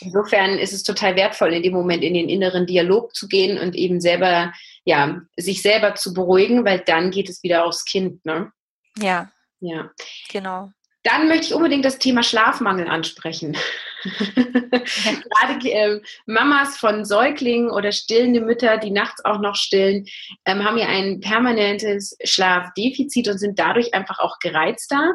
[0.00, 3.74] Insofern ist es total wertvoll, in dem Moment in den inneren Dialog zu gehen und
[3.74, 4.52] eben selber,
[4.84, 8.52] ja, sich selber zu beruhigen, weil dann geht es wieder aufs Kind, ne?
[8.96, 9.28] Ja.
[9.58, 9.90] Ja.
[10.30, 10.70] Genau.
[11.02, 13.56] Dann möchte ich unbedingt das Thema Schlafmangel ansprechen.
[14.02, 20.06] Gerade äh, Mamas von Säuglingen oder stillende Mütter, die nachts auch noch stillen,
[20.44, 25.14] ähm, haben ja ein permanentes Schlafdefizit und sind dadurch einfach auch gereizter.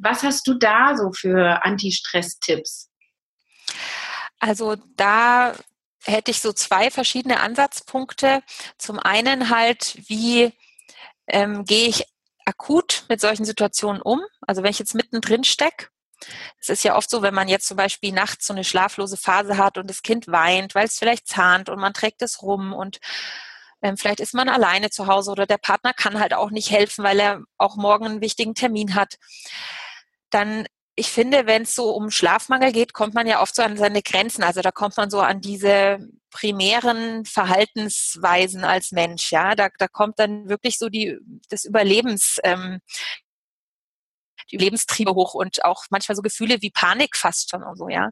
[0.00, 2.90] Was hast du da so für Anti-Stress-Tipps?
[4.38, 5.54] Also da
[6.04, 8.42] hätte ich so zwei verschiedene Ansatzpunkte.
[8.78, 10.52] Zum einen halt, wie
[11.26, 12.04] ähm, gehe ich
[12.44, 14.20] akut mit solchen Situationen um?
[14.46, 15.88] Also wenn ich jetzt mittendrin stecke,
[16.60, 19.56] es ist ja oft so, wenn man jetzt zum Beispiel nachts so eine schlaflose Phase
[19.56, 23.00] hat und das Kind weint, weil es vielleicht zahnt und man trägt es rum und
[23.82, 27.04] ähm, vielleicht ist man alleine zu Hause oder der Partner kann halt auch nicht helfen,
[27.04, 29.18] weil er auch morgen einen wichtigen Termin hat.
[30.30, 33.76] Dann ich finde, wenn es so um Schlafmangel geht, kommt man ja oft so an
[33.76, 34.44] seine Grenzen.
[34.44, 35.98] Also da kommt man so an diese
[36.30, 39.32] primären Verhaltensweisen als Mensch.
[39.32, 42.78] Ja, da, da kommt dann wirklich so die das Überlebens ähm,
[44.50, 47.88] die Lebenstriebe hoch und auch manchmal so Gefühle wie Panik fast schon und so.
[47.88, 48.10] Ja,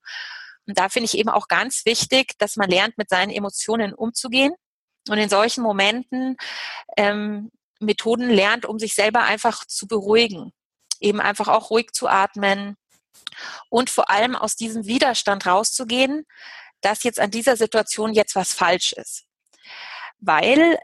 [0.67, 4.55] und da finde ich eben auch ganz wichtig, dass man lernt, mit seinen Emotionen umzugehen
[5.09, 6.37] und in solchen Momenten
[6.97, 10.53] ähm, Methoden lernt, um sich selber einfach zu beruhigen
[11.03, 12.77] eben einfach auch ruhig zu atmen
[13.69, 16.27] und vor allem aus diesem Widerstand rauszugehen,
[16.81, 19.25] dass jetzt an dieser Situation jetzt was falsch ist.
[20.19, 20.79] Weil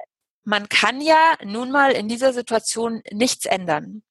[0.44, 4.02] man kann ja nun mal in dieser Situation nichts ändern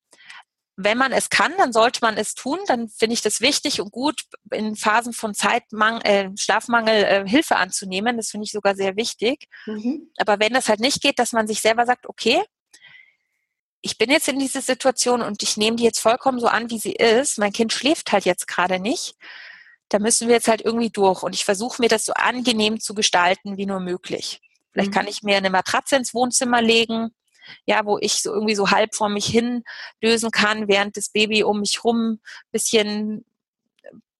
[0.80, 2.60] wenn man es kann, dann sollte man es tun.
[2.68, 7.56] Dann finde ich das wichtig und gut, in Phasen von Zeitmangel, äh, Schlafmangel äh, Hilfe
[7.56, 8.16] anzunehmen.
[8.16, 9.48] Das finde ich sogar sehr wichtig.
[9.66, 10.12] Mhm.
[10.18, 12.44] Aber wenn das halt nicht geht, dass man sich selber sagt, okay,
[13.82, 16.80] ich bin jetzt in dieser Situation und ich nehme die jetzt vollkommen so an, wie
[16.80, 17.40] sie ist.
[17.40, 19.16] Mein Kind schläft halt jetzt gerade nicht.
[19.90, 21.24] Da müssen wir jetzt halt irgendwie durch.
[21.24, 24.42] Und ich versuche mir das so angenehm zu gestalten wie nur möglich.
[24.74, 24.94] Vielleicht mhm.
[24.94, 27.16] kann ich mir eine Matratze ins Wohnzimmer legen
[27.66, 29.64] ja, wo ich so irgendwie so halb vor mich hin
[30.02, 32.20] lösen kann, während das Baby um mich rum
[32.52, 33.26] bisschen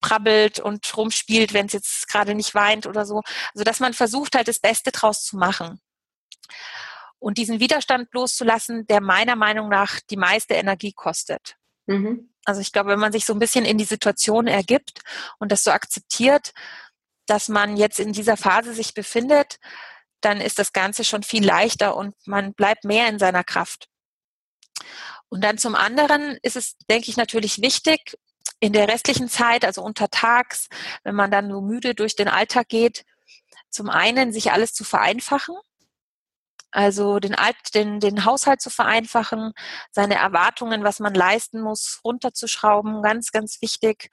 [0.00, 3.22] prabbelt und rumspielt, wenn es jetzt gerade nicht weint oder so.
[3.54, 5.80] Also dass man versucht halt das Beste draus zu machen.
[7.18, 11.56] Und diesen Widerstand loszulassen, der meiner Meinung nach die meiste Energie kostet.
[11.86, 12.30] Mhm.
[12.44, 15.00] Also ich glaube, wenn man sich so ein bisschen in die Situation ergibt
[15.38, 16.52] und das so akzeptiert,
[17.26, 19.58] dass man jetzt in dieser Phase sich befindet,
[20.20, 23.88] dann ist das Ganze schon viel leichter und man bleibt mehr in seiner Kraft.
[25.28, 28.16] Und dann zum anderen ist es, denke ich, natürlich wichtig,
[28.60, 30.68] in der restlichen Zeit, also untertags,
[31.04, 33.04] wenn man dann so müde durch den Alltag geht,
[33.70, 35.54] zum einen sich alles zu vereinfachen,
[36.70, 39.52] also den, Alt, den, den Haushalt zu vereinfachen,
[39.90, 44.10] seine Erwartungen, was man leisten muss, runterzuschrauben, ganz, ganz wichtig.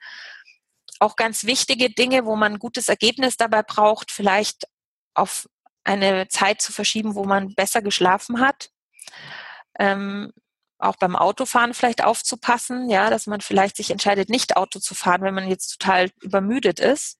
[0.98, 4.66] Auch ganz wichtige Dinge, wo man ein gutes Ergebnis dabei braucht, vielleicht
[5.12, 5.48] auf
[5.86, 8.70] eine Zeit zu verschieben, wo man besser geschlafen hat.
[9.78, 10.32] Ähm,
[10.78, 15.22] auch beim Autofahren vielleicht aufzupassen, ja, dass man vielleicht sich entscheidet, nicht Auto zu fahren,
[15.22, 17.18] wenn man jetzt total übermüdet ist.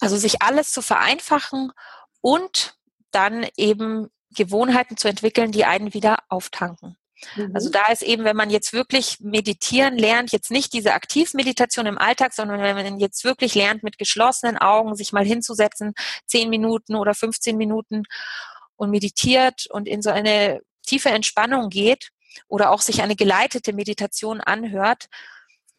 [0.00, 1.72] Also sich alles zu vereinfachen
[2.20, 2.76] und
[3.10, 6.96] dann eben Gewohnheiten zu entwickeln, die einen wieder auftanken.
[7.36, 7.56] Also mhm.
[7.56, 11.98] Also da ist eben, wenn man jetzt wirklich meditieren lernt, jetzt nicht diese Aktivmeditation im
[11.98, 15.94] Alltag, sondern wenn man jetzt wirklich lernt, mit geschlossenen Augen sich mal hinzusetzen,
[16.26, 18.04] zehn Minuten oder 15 Minuten
[18.76, 22.10] und meditiert und in so eine tiefe Entspannung geht
[22.48, 25.06] oder auch sich eine geleitete Meditation anhört,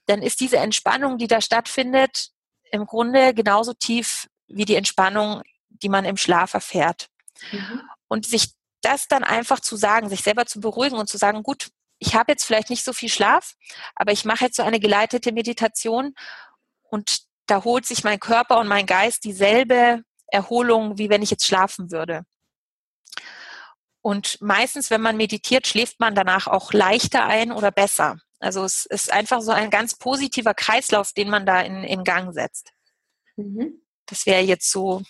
[0.06, 2.29] dann ist diese Entspannung, die da stattfindet,
[2.71, 7.08] im Grunde genauso tief wie die Entspannung, die man im Schlaf erfährt.
[7.51, 7.82] Mhm.
[8.08, 8.53] Und sich
[8.84, 11.69] das dann einfach zu sagen, sich selber zu beruhigen und zu sagen, gut,
[12.00, 13.56] ich habe jetzt vielleicht nicht so viel Schlaf,
[13.96, 16.13] aber ich mache jetzt so eine geleitete Meditation
[16.84, 21.46] und da holt sich mein Körper und mein Geist dieselbe Erholung, wie wenn ich jetzt
[21.46, 22.24] schlafen würde.
[24.02, 28.17] Und meistens, wenn man meditiert, schläft man danach auch leichter ein oder besser.
[28.39, 32.34] Also es ist einfach so ein ganz positiver Kreislauf, den man da in, in Gang
[32.34, 32.74] setzt.
[33.38, 33.82] Mhm.
[34.06, 35.02] Das wäre jetzt so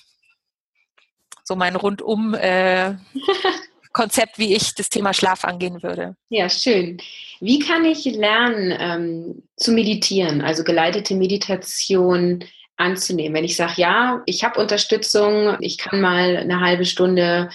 [1.43, 2.95] so mein rundum äh,
[3.93, 6.15] Konzept, wie ich das Thema Schlaf angehen würde.
[6.29, 6.99] Ja, schön.
[7.39, 12.43] Wie kann ich lernen ähm, zu meditieren, also geleitete Meditation
[12.75, 13.35] anzunehmen?
[13.35, 17.49] Wenn ich sage, ja, ich habe Unterstützung, ich kann mal eine halbe Stunde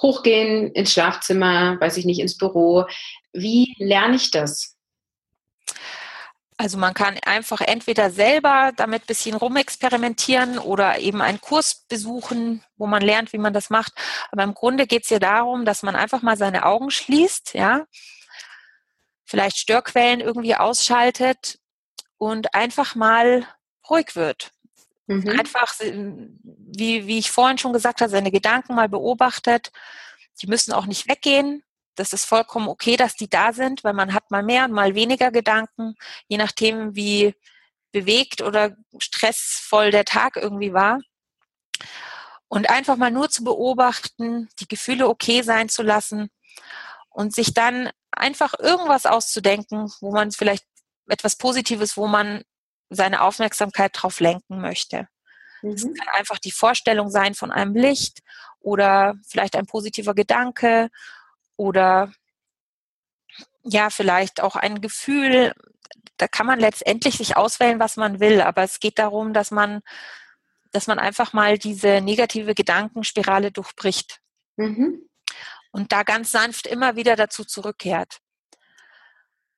[0.00, 2.84] hochgehen ins Schlafzimmer, weiß ich nicht, ins Büro.
[3.34, 4.73] Wie lerne ich das?
[6.56, 12.62] Also man kann einfach entweder selber damit ein bisschen rumexperimentieren oder eben einen Kurs besuchen,
[12.76, 13.92] wo man lernt, wie man das macht.
[14.30, 17.86] Aber im Grunde geht es ja darum, dass man einfach mal seine Augen schließt, ja,
[19.24, 21.58] vielleicht Störquellen irgendwie ausschaltet
[22.18, 23.46] und einfach mal
[23.90, 24.52] ruhig wird.
[25.06, 25.28] Mhm.
[25.28, 29.72] Einfach, wie, wie ich vorhin schon gesagt habe, seine Gedanken mal beobachtet.
[30.40, 31.64] Die müssen auch nicht weggehen
[31.94, 34.94] das ist vollkommen okay, dass die da sind, weil man hat mal mehr und mal
[34.94, 35.94] weniger Gedanken,
[36.28, 37.34] je nachdem, wie
[37.92, 40.98] bewegt oder stressvoll der Tag irgendwie war.
[42.48, 46.30] Und einfach mal nur zu beobachten, die Gefühle okay sein zu lassen
[47.10, 50.64] und sich dann einfach irgendwas auszudenken, wo man vielleicht
[51.08, 52.42] etwas Positives, wo man
[52.90, 55.08] seine Aufmerksamkeit drauf lenken möchte.
[55.62, 55.94] Es mhm.
[55.94, 58.20] kann einfach die Vorstellung sein von einem Licht
[58.60, 60.90] oder vielleicht ein positiver Gedanke
[61.56, 62.12] oder
[63.62, 65.52] ja, vielleicht auch ein Gefühl.
[66.16, 69.80] Da kann man letztendlich sich auswählen, was man will, aber es geht darum, dass man,
[70.70, 74.20] dass man einfach mal diese negative Gedankenspirale durchbricht.
[74.56, 75.08] Mhm.
[75.72, 78.18] Und da ganz sanft immer wieder dazu zurückkehrt.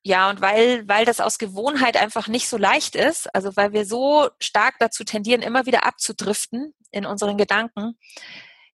[0.03, 3.85] Ja, und weil, weil das aus Gewohnheit einfach nicht so leicht ist, also weil wir
[3.85, 7.99] so stark dazu tendieren, immer wieder abzudriften in unseren Gedanken,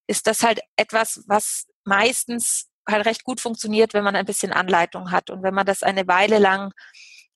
[0.06, 5.10] ist das halt etwas, was meistens halt recht gut funktioniert, wenn man ein bisschen Anleitung
[5.10, 6.72] hat und wenn man das eine Weile lang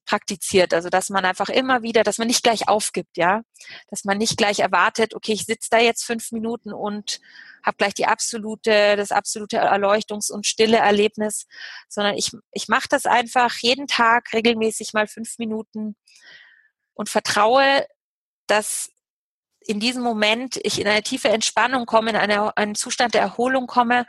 [0.07, 0.73] praktiziert.
[0.73, 3.43] Also dass man einfach immer wieder, dass man nicht gleich aufgibt, ja,
[3.89, 7.21] dass man nicht gleich erwartet, okay, ich sitze da jetzt fünf Minuten und
[7.65, 11.47] habe gleich die absolute, das absolute Erleuchtungs- und stille Erlebnis,
[11.89, 15.97] sondern ich, ich mache das einfach jeden Tag regelmäßig mal fünf Minuten
[16.95, 17.85] und vertraue,
[18.47, 18.91] dass
[19.61, 23.67] in diesem Moment ich in eine tiefe Entspannung komme, in eine, einen Zustand der Erholung
[23.67, 24.07] komme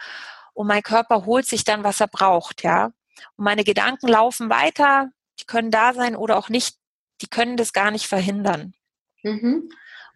[0.58, 2.86] und mein Körper holt sich dann, was er braucht, ja.
[3.36, 6.78] Und meine Gedanken laufen weiter, die können da sein oder auch nicht,
[7.22, 8.74] die können das gar nicht verhindern.
[9.22, 9.70] Mhm.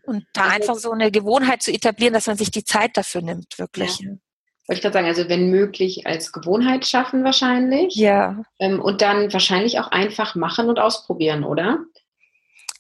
[0.04, 3.22] Und da also, einfach so eine Gewohnheit zu etablieren, dass man sich die Zeit dafür
[3.22, 4.00] nimmt, wirklich.
[4.00, 4.10] Ja.
[4.10, 7.96] Wollte ich gerade sagen, also wenn möglich als Gewohnheit schaffen wahrscheinlich.
[7.96, 8.44] Ja.
[8.58, 11.86] Ähm, und dann wahrscheinlich auch einfach machen und ausprobieren, oder?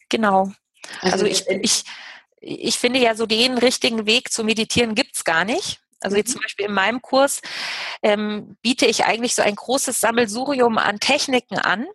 [0.09, 0.51] Genau.
[1.01, 1.83] Also, also ich, ich,
[2.39, 5.79] ich finde ja so den richtigen Weg zu meditieren gibt es gar nicht.
[6.01, 6.33] Also jetzt mhm.
[6.33, 7.41] zum Beispiel in meinem Kurs
[8.01, 11.87] ähm, biete ich eigentlich so ein großes Sammelsurium an Techniken an.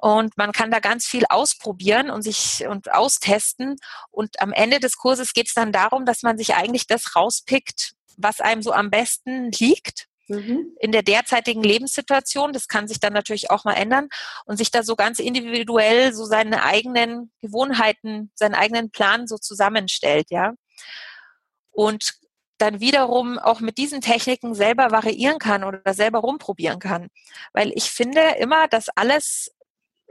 [0.00, 3.76] Und man kann da ganz viel ausprobieren und sich und austesten.
[4.10, 7.92] Und am Ende des Kurses geht es dann darum, dass man sich eigentlich das rauspickt,
[8.16, 10.76] was einem so am besten liegt mhm.
[10.80, 12.52] in der derzeitigen Lebenssituation.
[12.52, 14.08] Das kann sich dann natürlich auch mal ändern
[14.44, 20.30] und sich da so ganz individuell so seine eigenen Gewohnheiten, seinen eigenen Plan so zusammenstellt,
[20.30, 20.54] ja.
[21.70, 22.14] Und
[22.62, 27.08] dann wiederum auch mit diesen Techniken selber variieren kann oder selber rumprobieren kann.
[27.52, 29.50] Weil ich finde immer, dass alles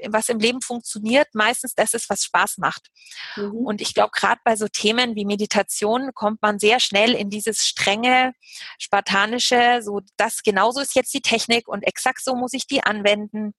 [0.10, 2.90] was im Leben funktioniert, meistens das ist, was Spaß macht.
[3.36, 3.52] Mhm.
[3.52, 7.68] Und ich glaube, gerade bei so Themen wie Meditation kommt man sehr schnell in dieses
[7.68, 8.34] strenge,
[8.80, 13.54] spartanische, so das genauso ist jetzt die Technik und exakt so muss ich die anwenden.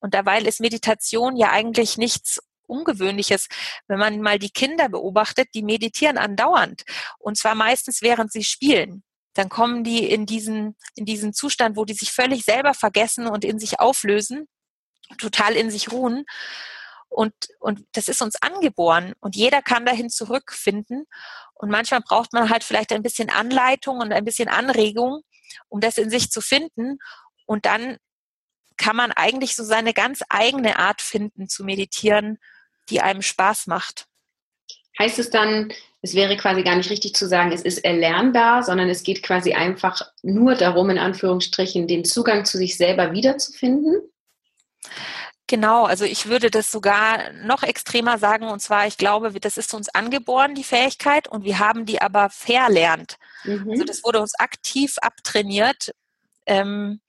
[0.00, 3.48] Und dabei ist Meditation ja eigentlich nichts Ungewöhnliches,
[3.86, 6.82] wenn man mal die Kinder beobachtet, die meditieren andauernd.
[7.18, 9.02] Und zwar meistens während sie spielen
[9.34, 13.44] dann kommen die in diesen, in diesen Zustand, wo die sich völlig selber vergessen und
[13.44, 14.48] in sich auflösen
[15.16, 16.24] total in sich ruhen.
[17.08, 21.06] Und, und das ist uns angeboren und jeder kann dahin zurückfinden.
[21.54, 25.22] Und manchmal braucht man halt vielleicht ein bisschen Anleitung und ein bisschen Anregung,
[25.68, 26.98] um das in sich zu finden.
[27.46, 27.96] Und dann
[28.76, 32.38] kann man eigentlich so seine ganz eigene Art finden zu meditieren,
[32.90, 34.06] die einem Spaß macht.
[34.98, 35.72] Heißt es dann,
[36.02, 39.54] es wäre quasi gar nicht richtig zu sagen, es ist erlernbar, sondern es geht quasi
[39.54, 44.00] einfach nur darum, in Anführungsstrichen, den Zugang zu sich selber wiederzufinden?
[45.48, 49.72] Genau, also ich würde das sogar noch extremer sagen, und zwar, ich glaube, das ist
[49.72, 53.16] uns angeboren, die Fähigkeit, und wir haben die aber verlernt.
[53.44, 53.70] Mhm.
[53.70, 55.92] Also das wurde uns aktiv abtrainiert
[56.46, 57.00] ähm,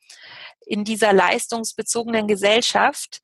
[0.66, 3.20] in dieser leistungsbezogenen Gesellschaft.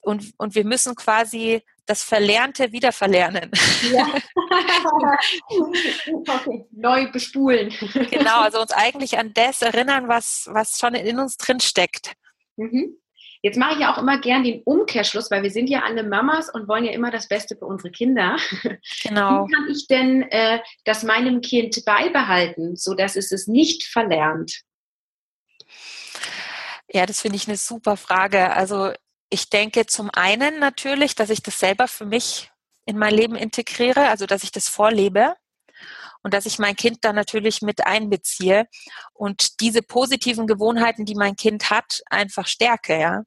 [0.00, 3.50] Und, und wir müssen quasi das Verlernte wieder verlernen.
[3.92, 4.06] Ja.
[6.28, 6.64] okay.
[6.70, 7.74] Neu bespulen.
[8.10, 12.12] genau, also uns eigentlich an das erinnern, was, was schon in uns drin steckt.
[12.56, 12.96] Mhm.
[13.42, 16.50] Jetzt mache ich ja auch immer gern den Umkehrschluss, weil wir sind ja alle Mamas
[16.52, 18.36] und wollen ja immer das Beste für unsere Kinder.
[19.02, 19.46] Genau.
[19.46, 24.60] Wie kann ich denn äh, das meinem Kind beibehalten, sodass es es nicht verlernt?
[26.92, 28.52] Ja, das finde ich eine super Frage.
[28.52, 28.92] Also
[29.30, 32.50] ich denke zum einen natürlich, dass ich das selber für mich
[32.84, 35.36] in mein Leben integriere, also dass ich das vorlebe
[36.22, 38.66] und dass ich mein Kind dann natürlich mit einbeziehe
[39.14, 43.22] und diese positiven Gewohnheiten, die mein Kind hat, einfach stärke, ja.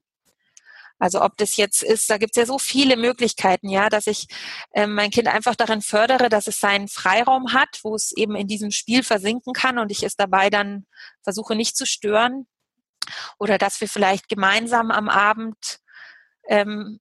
[1.00, 4.26] Also ob das jetzt ist, da gibt es ja so viele Möglichkeiten, ja, dass ich
[4.72, 8.46] äh, mein Kind einfach darin fördere, dass es seinen Freiraum hat, wo es eben in
[8.46, 10.86] diesem Spiel versinken kann und ich es dabei dann
[11.22, 12.46] versuche nicht zu stören.
[13.38, 15.80] Oder dass wir vielleicht gemeinsam am Abend
[16.48, 16.98] ähm,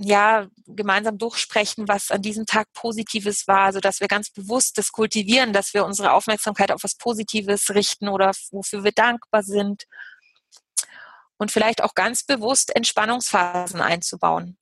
[0.00, 4.92] ja, gemeinsam durchsprechen, was an diesem Tag Positives war, also dass wir ganz bewusst das
[4.92, 9.84] kultivieren, dass wir unsere Aufmerksamkeit auf was Positives richten oder wofür wir dankbar sind.
[11.36, 14.56] Und vielleicht auch ganz bewusst Entspannungsphasen einzubauen,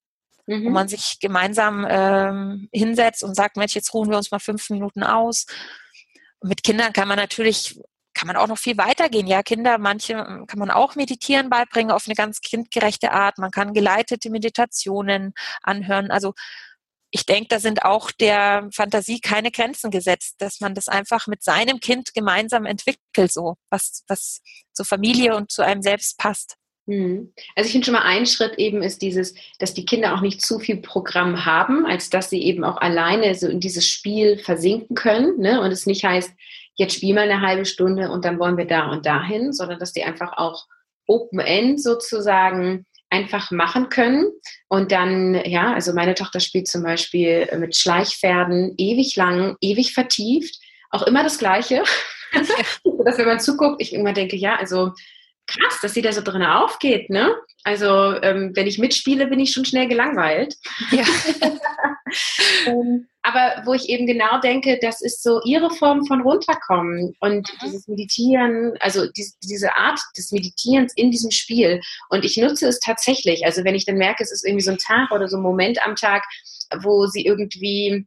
[0.47, 0.65] mhm.
[0.65, 4.71] wo man sich gemeinsam ähm, hinsetzt und sagt, Mensch, jetzt ruhen wir uns mal fünf
[4.71, 5.45] Minuten aus.
[6.39, 7.79] Und mit Kindern kann man natürlich
[8.17, 9.27] kann man auch noch viel weitergehen.
[9.27, 13.37] Ja, Kinder, manche ähm, kann man auch meditieren beibringen auf eine ganz kindgerechte Art.
[13.39, 16.11] Man kann geleitete Meditationen anhören.
[16.11, 16.33] Also
[17.11, 21.43] ich denke, da sind auch der Fantasie keine Grenzen gesetzt, dass man das einfach mit
[21.43, 24.41] seinem Kind gemeinsam entwickelt, so was, was
[24.73, 26.57] zur Familie und zu einem selbst passt.
[26.87, 27.35] Mhm.
[27.55, 30.41] Also ich finde schon mal ein Schritt eben ist dieses, dass die Kinder auch nicht
[30.41, 34.95] zu viel Programm haben, als dass sie eben auch alleine so in dieses Spiel versinken
[34.97, 35.39] können.
[35.39, 35.61] Ne?
[35.61, 36.33] Und es nicht heißt,
[36.77, 39.93] jetzt spiel mal eine halbe Stunde und dann wollen wir da und dahin, sondern dass
[39.93, 40.67] die einfach auch
[41.07, 44.31] Open-End sozusagen einfach machen können.
[44.69, 50.59] Und dann, ja, also meine Tochter spielt zum Beispiel mit Schleichpferden ewig lang, ewig vertieft,
[50.91, 51.83] auch immer das Gleiche.
[52.33, 54.93] Dass wenn man zuguckt, ich immer denke, ja, also
[55.47, 57.33] krass, dass sie da so drin aufgeht, ne?
[57.63, 60.57] Also ähm, wenn ich mitspiele, bin ich schon schnell gelangweilt.
[60.91, 61.05] Ja.
[63.37, 67.59] aber wo ich eben genau denke, das ist so ihre Form von runterkommen und mhm.
[67.65, 71.81] dieses Meditieren, also die, diese Art des Meditierens in diesem Spiel.
[72.09, 73.45] Und ich nutze es tatsächlich.
[73.45, 75.85] Also wenn ich dann merke, es ist irgendwie so ein Tag oder so ein Moment
[75.85, 76.25] am Tag,
[76.83, 78.07] wo sie irgendwie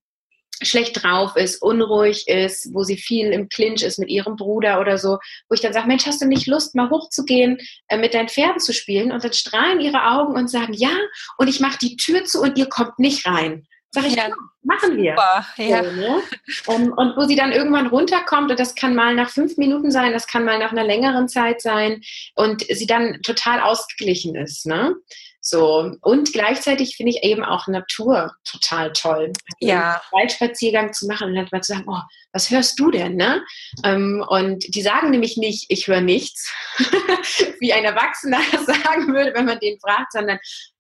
[0.62, 4.98] schlecht drauf ist, unruhig ist, wo sie viel im Clinch ist mit ihrem Bruder oder
[4.98, 5.18] so,
[5.48, 8.60] wo ich dann sage, Mensch, hast du nicht Lust, mal hochzugehen, äh, mit deinen Pferden
[8.60, 9.14] zu spielen?
[9.14, 10.92] Und dann strahlen ihre Augen und sagen, ja,
[11.38, 13.68] und ich mache die Tür zu und ihr kommt nicht rein.
[13.92, 14.30] Sag ich, ja,
[14.62, 15.16] machen wir.
[15.16, 15.84] Super, ja.
[15.84, 16.22] So, ne?
[16.68, 20.14] um, und wo sie dann irgendwann runterkommt, und das kann mal nach fünf Minuten sein,
[20.14, 22.02] das kann mal nach einer längeren Zeit sein,
[22.36, 24.68] und sie dann total ausgeglichen ist.
[24.68, 24.96] Ne?
[25.42, 25.96] So.
[26.02, 29.34] Und gleichzeitig finde ich eben auch Natur total toll.
[29.60, 29.94] Ja.
[29.94, 32.02] Einen Waldspaziergang zu machen und dann mal zu sagen, oh,
[32.34, 33.16] was hörst du denn?
[33.16, 33.44] Ne?
[33.84, 36.54] Ähm, und die sagen nämlich nicht, ich höre nichts,
[37.60, 40.40] wie ein Erwachsener sagen würde, wenn man den fragt, sondern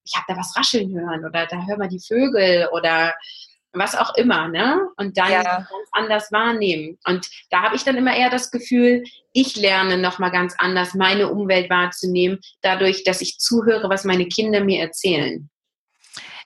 [0.09, 3.13] ich habe da was rascheln hören oder da hör mal die Vögel oder
[3.71, 4.89] was auch immer, ne?
[4.97, 5.43] Und dann ja.
[5.43, 6.97] ganz anders wahrnehmen.
[7.05, 11.29] Und da habe ich dann immer eher das Gefühl, ich lerne nochmal ganz anders, meine
[11.29, 15.49] Umwelt wahrzunehmen, dadurch, dass ich zuhöre, was meine Kinder mir erzählen.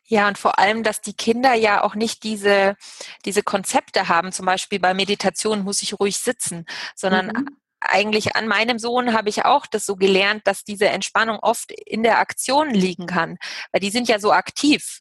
[0.06, 2.76] Ja, und vor allem, dass die Kinder ja auch nicht diese,
[3.24, 4.34] diese Konzepte haben.
[4.34, 7.48] Zum Beispiel bei Meditation muss ich ruhig sitzen, sondern mhm.
[7.90, 12.04] Eigentlich an meinem Sohn habe ich auch das so gelernt, dass diese Entspannung oft in
[12.04, 13.38] der Aktion liegen kann,
[13.72, 15.00] weil die sind ja so aktiv.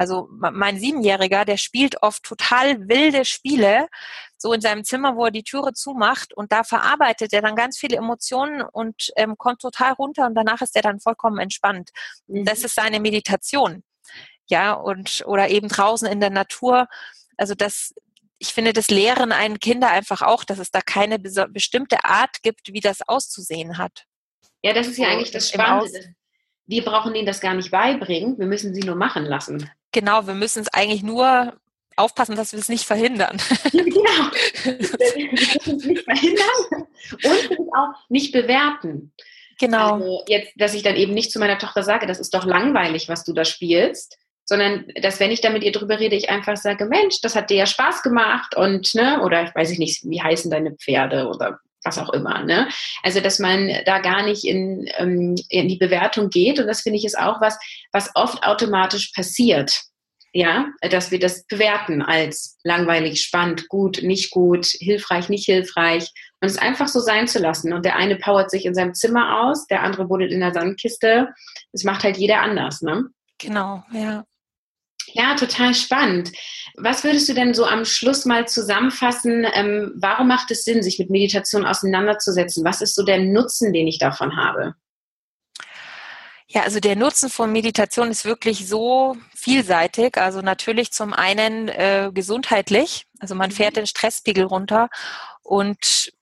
[0.00, 3.86] Also mein Siebenjähriger, der spielt oft total wilde Spiele,
[4.38, 7.76] so in seinem Zimmer, wo er die Türe zumacht und da verarbeitet er dann ganz
[7.76, 11.90] viele Emotionen und ähm, kommt total runter und danach ist er dann vollkommen entspannt.
[12.28, 12.46] Mhm.
[12.46, 13.82] Das ist seine Meditation.
[14.46, 16.88] Ja, und oder eben draußen in der Natur.
[17.36, 17.92] Also das,
[18.40, 22.72] ich finde, das lehren einen Kinder einfach auch, dass es da keine bestimmte Art gibt,
[22.72, 24.06] wie das auszusehen hat.
[24.62, 26.14] Ja, das ist ja eigentlich das Spannende.
[26.66, 29.70] Wir brauchen ihnen das gar nicht beibringen, wir müssen sie nur machen lassen.
[29.92, 31.60] Genau, wir müssen es eigentlich nur
[31.96, 33.36] aufpassen, dass wir es nicht verhindern.
[33.72, 34.30] genau.
[34.62, 36.86] Wir müssen es nicht verhindern
[37.58, 39.12] und auch nicht bewerten.
[39.58, 39.94] Genau.
[39.94, 43.08] Also jetzt, dass ich dann eben nicht zu meiner Tochter sage, das ist doch langweilig,
[43.10, 44.16] was du da spielst,
[44.50, 47.50] sondern dass wenn ich da mit ihr drüber rede, ich einfach sage, Mensch, das hat
[47.50, 51.60] dir ja Spaß gemacht und ne, oder ich weiß nicht, wie heißen deine Pferde oder
[51.84, 52.42] was auch immer.
[52.42, 52.68] Ne?
[53.04, 56.98] Also dass man da gar nicht in, ähm, in die Bewertung geht und das finde
[56.98, 57.60] ich ist auch was,
[57.92, 59.72] was oft automatisch passiert.
[60.32, 66.08] Ja, dass wir das bewerten als langweilig, spannend, gut, nicht gut, hilfreich, nicht hilfreich
[66.40, 67.72] und es einfach so sein zu lassen.
[67.72, 71.30] Und der eine powert sich in seinem Zimmer aus, der andere buddelt in der Sandkiste.
[71.72, 73.06] Das macht halt jeder anders, ne?
[73.38, 74.24] Genau, ja.
[75.12, 76.32] Ja, total spannend.
[76.76, 79.46] Was würdest du denn so am Schluss mal zusammenfassen?
[79.52, 82.64] Ähm, warum macht es Sinn, sich mit Meditation auseinanderzusetzen?
[82.64, 84.74] Was ist so der Nutzen, den ich davon habe?
[86.52, 90.16] Ja, also der Nutzen von Meditation ist wirklich so vielseitig.
[90.16, 93.80] Also natürlich zum einen äh, gesundheitlich, also man fährt mhm.
[93.80, 94.88] den Stresspegel runter
[95.42, 96.12] und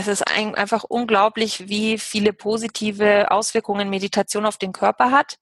[0.00, 5.38] es ist ein, einfach unglaublich, wie viele positive Auswirkungen Meditation auf den Körper hat.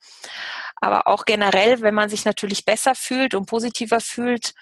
[0.77, 4.55] Aber auch generell, wenn man sich natürlich besser fühlt und positiver fühlt,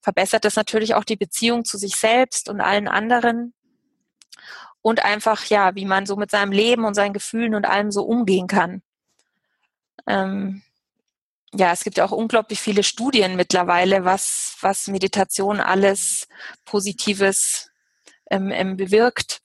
[0.00, 3.54] verbessert das natürlich auch die Beziehung zu sich selbst und allen anderen.
[4.82, 8.04] Und einfach, ja, wie man so mit seinem Leben und seinen Gefühlen und allem so
[8.04, 8.82] umgehen kann.
[10.06, 10.62] Ähm,
[11.54, 16.28] ja, es gibt ja auch unglaublich viele Studien mittlerweile, was, was Meditation alles
[16.64, 17.70] Positives
[18.30, 19.40] ähm, ähm, bewirkt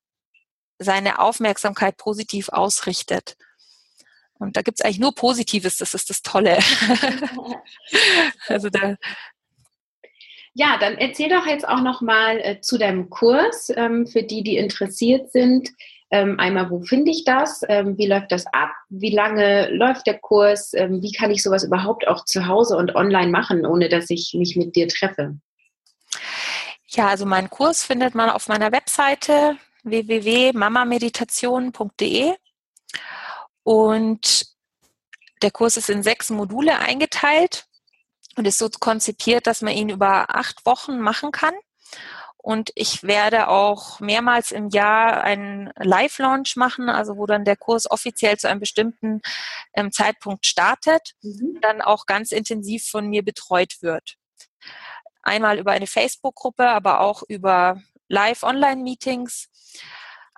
[0.78, 3.36] seine Aufmerksamkeit positiv ausrichtet.
[4.38, 6.58] Und da gibt's eigentlich nur Positives, das ist das Tolle.
[8.48, 8.96] also da,
[10.58, 14.42] ja, dann erzähl doch jetzt auch noch mal äh, zu deinem Kurs ähm, für die,
[14.42, 15.68] die interessiert sind.
[16.10, 17.60] Ähm, einmal, wo finde ich das?
[17.68, 18.70] Ähm, wie läuft das ab?
[18.88, 20.72] Wie lange läuft der Kurs?
[20.72, 24.32] Ähm, wie kann ich sowas überhaupt auch zu Hause und online machen, ohne dass ich
[24.32, 25.36] mich mit dir treffe?
[26.86, 32.32] Ja, also meinen Kurs findet man auf meiner Webseite www.mamameditation.de
[33.62, 34.46] und
[35.42, 37.66] der Kurs ist in sechs Module eingeteilt
[38.36, 41.54] und ist so konzipiert, dass man ihn über acht Wochen machen kann.
[42.36, 47.90] Und ich werde auch mehrmals im Jahr einen Live-Launch machen, also wo dann der Kurs
[47.90, 49.20] offiziell zu einem bestimmten
[49.74, 51.58] ähm, Zeitpunkt startet, mhm.
[51.60, 54.14] dann auch ganz intensiv von mir betreut wird.
[55.22, 59.48] Einmal über eine Facebook-Gruppe, aber auch über Live-Online-Meetings.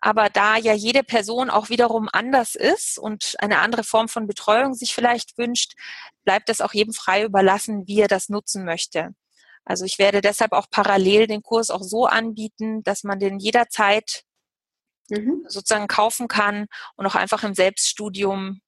[0.01, 4.75] Aber da ja jede Person auch wiederum anders ist und eine andere Form von Betreuung
[4.75, 5.75] sich vielleicht wünscht,
[6.25, 9.15] bleibt es auch jedem frei überlassen, wie er das nutzen möchte.
[9.65, 14.23] Also ich werde deshalb auch parallel den Kurs auch so anbieten, dass man den jederzeit
[15.11, 15.45] mhm.
[15.47, 18.61] sozusagen kaufen kann und auch einfach im Selbststudium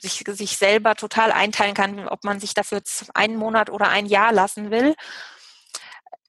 [0.00, 2.82] sich, sich selber total einteilen kann, ob man sich dafür
[3.14, 4.94] einen Monat oder ein Jahr lassen will.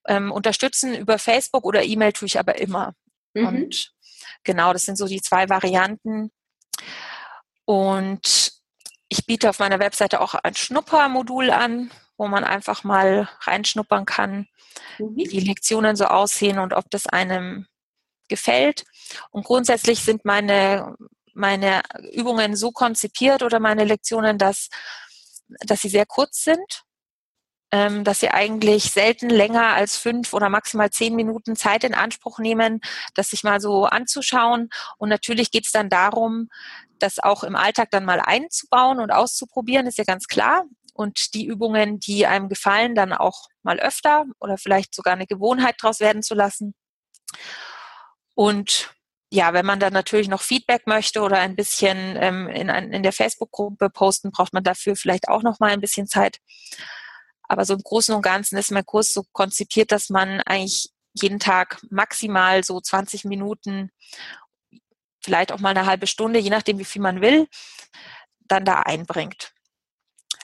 [0.08, 2.94] Ähm, unterstützen über Facebook oder E-Mail tue ich aber immer.
[3.34, 3.48] Mhm.
[3.48, 3.92] Und
[4.44, 6.32] genau, das sind so die zwei Varianten.
[7.66, 8.54] Und
[9.10, 14.48] ich biete auf meiner Webseite auch ein Schnuppermodul an, wo man einfach mal reinschnuppern kann,
[15.00, 15.16] mhm.
[15.16, 17.68] wie die Lektionen so aussehen und ob das einem
[18.28, 18.86] gefällt.
[19.32, 20.96] Und grundsätzlich sind meine,
[21.34, 21.82] meine
[22.14, 24.70] Übungen so konzipiert oder meine Lektionen, dass,
[25.48, 26.85] dass sie sehr kurz sind,
[27.72, 32.80] dass sie eigentlich selten länger als fünf oder maximal zehn Minuten Zeit in Anspruch nehmen,
[33.14, 34.70] das sich mal so anzuschauen.
[34.98, 36.50] Und natürlich geht es dann darum,
[37.00, 40.64] das auch im Alltag dann mal einzubauen und auszuprobieren, ist ja ganz klar.
[40.94, 45.76] Und die Übungen, die einem gefallen, dann auch mal öfter oder vielleicht sogar eine Gewohnheit
[45.82, 46.74] daraus werden zu lassen.
[48.34, 48.96] Und
[49.32, 53.12] ja, wenn man dann natürlich noch Feedback möchte oder ein bisschen ähm, in, in der
[53.12, 56.40] Facebook-Gruppe posten, braucht man dafür vielleicht auch noch mal ein bisschen Zeit.
[57.48, 61.40] Aber so im Großen und Ganzen ist mein Kurs so konzipiert, dass man eigentlich jeden
[61.40, 63.92] Tag maximal so 20 Minuten,
[65.24, 67.48] vielleicht auch mal eine halbe Stunde, je nachdem, wie viel man will,
[68.48, 69.54] dann da einbringt.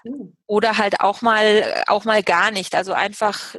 [0.04, 0.36] Hm.
[0.48, 2.74] Oder halt auch mal, auch mal gar nicht.
[2.76, 3.56] Also einfach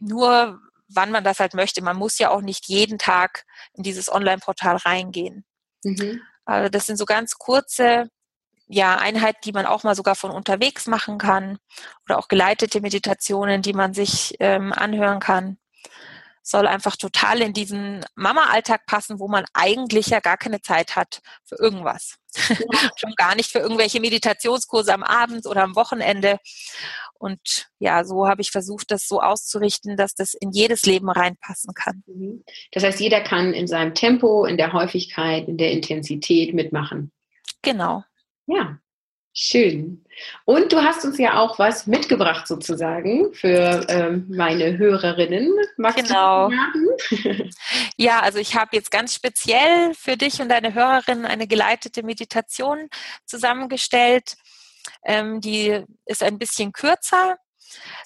[0.00, 1.82] nur wann man das halt möchte.
[1.82, 3.44] Man muss ja auch nicht jeden Tag
[3.74, 5.44] in dieses Online-Portal reingehen.
[5.84, 6.22] Mhm.
[6.44, 8.10] Also das sind so ganz kurze
[8.68, 11.58] ja, Einheiten, die man auch mal sogar von unterwegs machen kann
[12.06, 15.58] oder auch geleitete Meditationen, die man sich ähm, anhören kann
[16.48, 21.20] soll einfach total in diesen Mama-Alltag passen, wo man eigentlich ja gar keine Zeit hat
[21.44, 22.16] für irgendwas.
[22.34, 22.56] Ja.
[22.96, 26.38] Schon gar nicht für irgendwelche Meditationskurse am Abend oder am Wochenende.
[27.18, 31.74] Und ja, so habe ich versucht, das so auszurichten, dass das in jedes Leben reinpassen
[31.74, 32.02] kann.
[32.06, 32.44] Mhm.
[32.72, 37.12] Das heißt, jeder kann in seinem Tempo, in der Häufigkeit, in der Intensität mitmachen.
[37.60, 38.04] Genau.
[38.48, 38.78] Ja,
[39.40, 40.04] Schön.
[40.46, 45.54] Und du hast uns ja auch was mitgebracht sozusagen für ähm, meine Hörerinnen.
[45.76, 46.50] Magst genau.
[47.96, 52.88] ja, also ich habe jetzt ganz speziell für dich und deine Hörerinnen eine geleitete Meditation
[53.26, 54.34] zusammengestellt.
[55.04, 57.36] Ähm, die ist ein bisschen kürzer,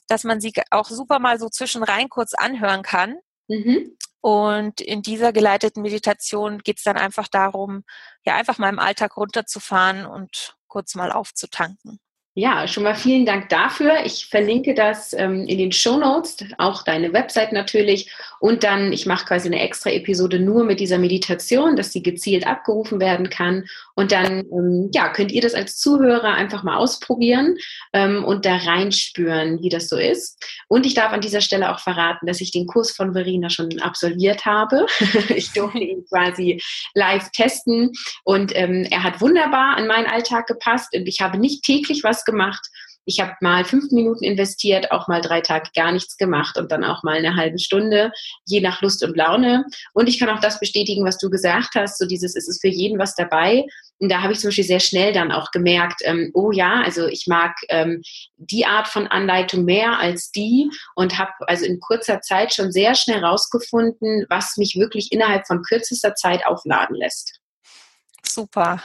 [0.09, 3.17] dass man sie auch super mal so zwischenrein kurz anhören kann.
[3.49, 3.97] Mhm.
[4.23, 7.85] Und in dieser geleiteten Meditation geht es dann einfach darum,
[8.25, 11.99] ja, einfach mal im Alltag runterzufahren und kurz mal aufzutanken.
[12.35, 14.07] Ja, schon mal vielen Dank dafür.
[14.07, 18.11] Ich verlinke das ähm, in den Show Notes, auch deine Website natürlich.
[18.41, 22.47] Und dann, ich mache quasi eine extra Episode nur mit dieser Meditation, dass sie gezielt
[22.47, 23.67] abgerufen werden kann.
[23.95, 27.57] Und dann, ähm, ja, könnt ihr das als Zuhörer einfach mal ausprobieren
[27.93, 30.43] ähm, und da reinspüren, wie das so ist.
[30.69, 33.79] Und ich darf an dieser Stelle auch verraten, dass ich den Kurs von Verena schon
[33.83, 34.87] absolviert habe.
[35.37, 36.63] ich durfte ihn quasi
[36.95, 37.93] live testen
[38.25, 40.97] und ähm, er hat wunderbar an meinen Alltag gepasst.
[40.97, 42.69] Und ich habe nicht täglich was gemacht.
[43.05, 46.85] Ich habe mal fünf Minuten investiert, auch mal drei Tage gar nichts gemacht und dann
[46.85, 48.13] auch mal eine halbe Stunde,
[48.47, 49.65] je nach Lust und Laune.
[49.93, 52.69] Und ich kann auch das bestätigen, was du gesagt hast, so dieses, es ist für
[52.69, 53.65] jeden was dabei.
[53.99, 57.09] Und da habe ich zum Beispiel sehr schnell dann auch gemerkt, ähm, oh ja, also
[57.09, 58.03] ich mag ähm,
[58.37, 62.95] die Art von Anleitung mehr als die und habe also in kurzer Zeit schon sehr
[62.95, 67.41] schnell rausgefunden, was mich wirklich innerhalb von kürzester Zeit aufladen lässt.
[68.25, 68.81] Super.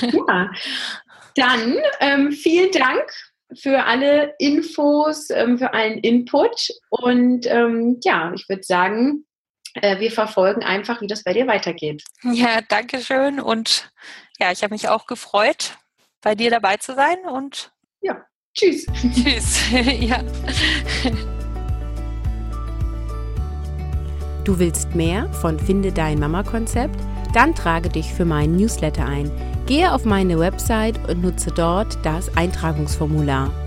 [0.00, 0.50] Ja,
[1.34, 3.04] dann ähm, vielen Dank
[3.54, 6.68] für alle Infos, ähm, für allen Input.
[6.90, 9.26] Und ähm, ja, ich würde sagen,
[9.74, 12.02] äh, wir verfolgen einfach, wie das bei dir weitergeht.
[12.22, 13.40] Ja, danke schön.
[13.40, 13.90] Und
[14.38, 15.76] ja, ich habe mich auch gefreut,
[16.20, 17.18] bei dir dabei zu sein.
[17.26, 18.24] Und ja,
[18.54, 18.86] tschüss.
[19.14, 19.60] Tschüss.
[20.00, 20.22] ja.
[24.44, 26.96] Du willst mehr von Finde dein Mama-Konzept?
[27.32, 29.30] Dann trage dich für meinen Newsletter ein.
[29.66, 33.61] Gehe auf meine Website und nutze dort das Eintragungsformular.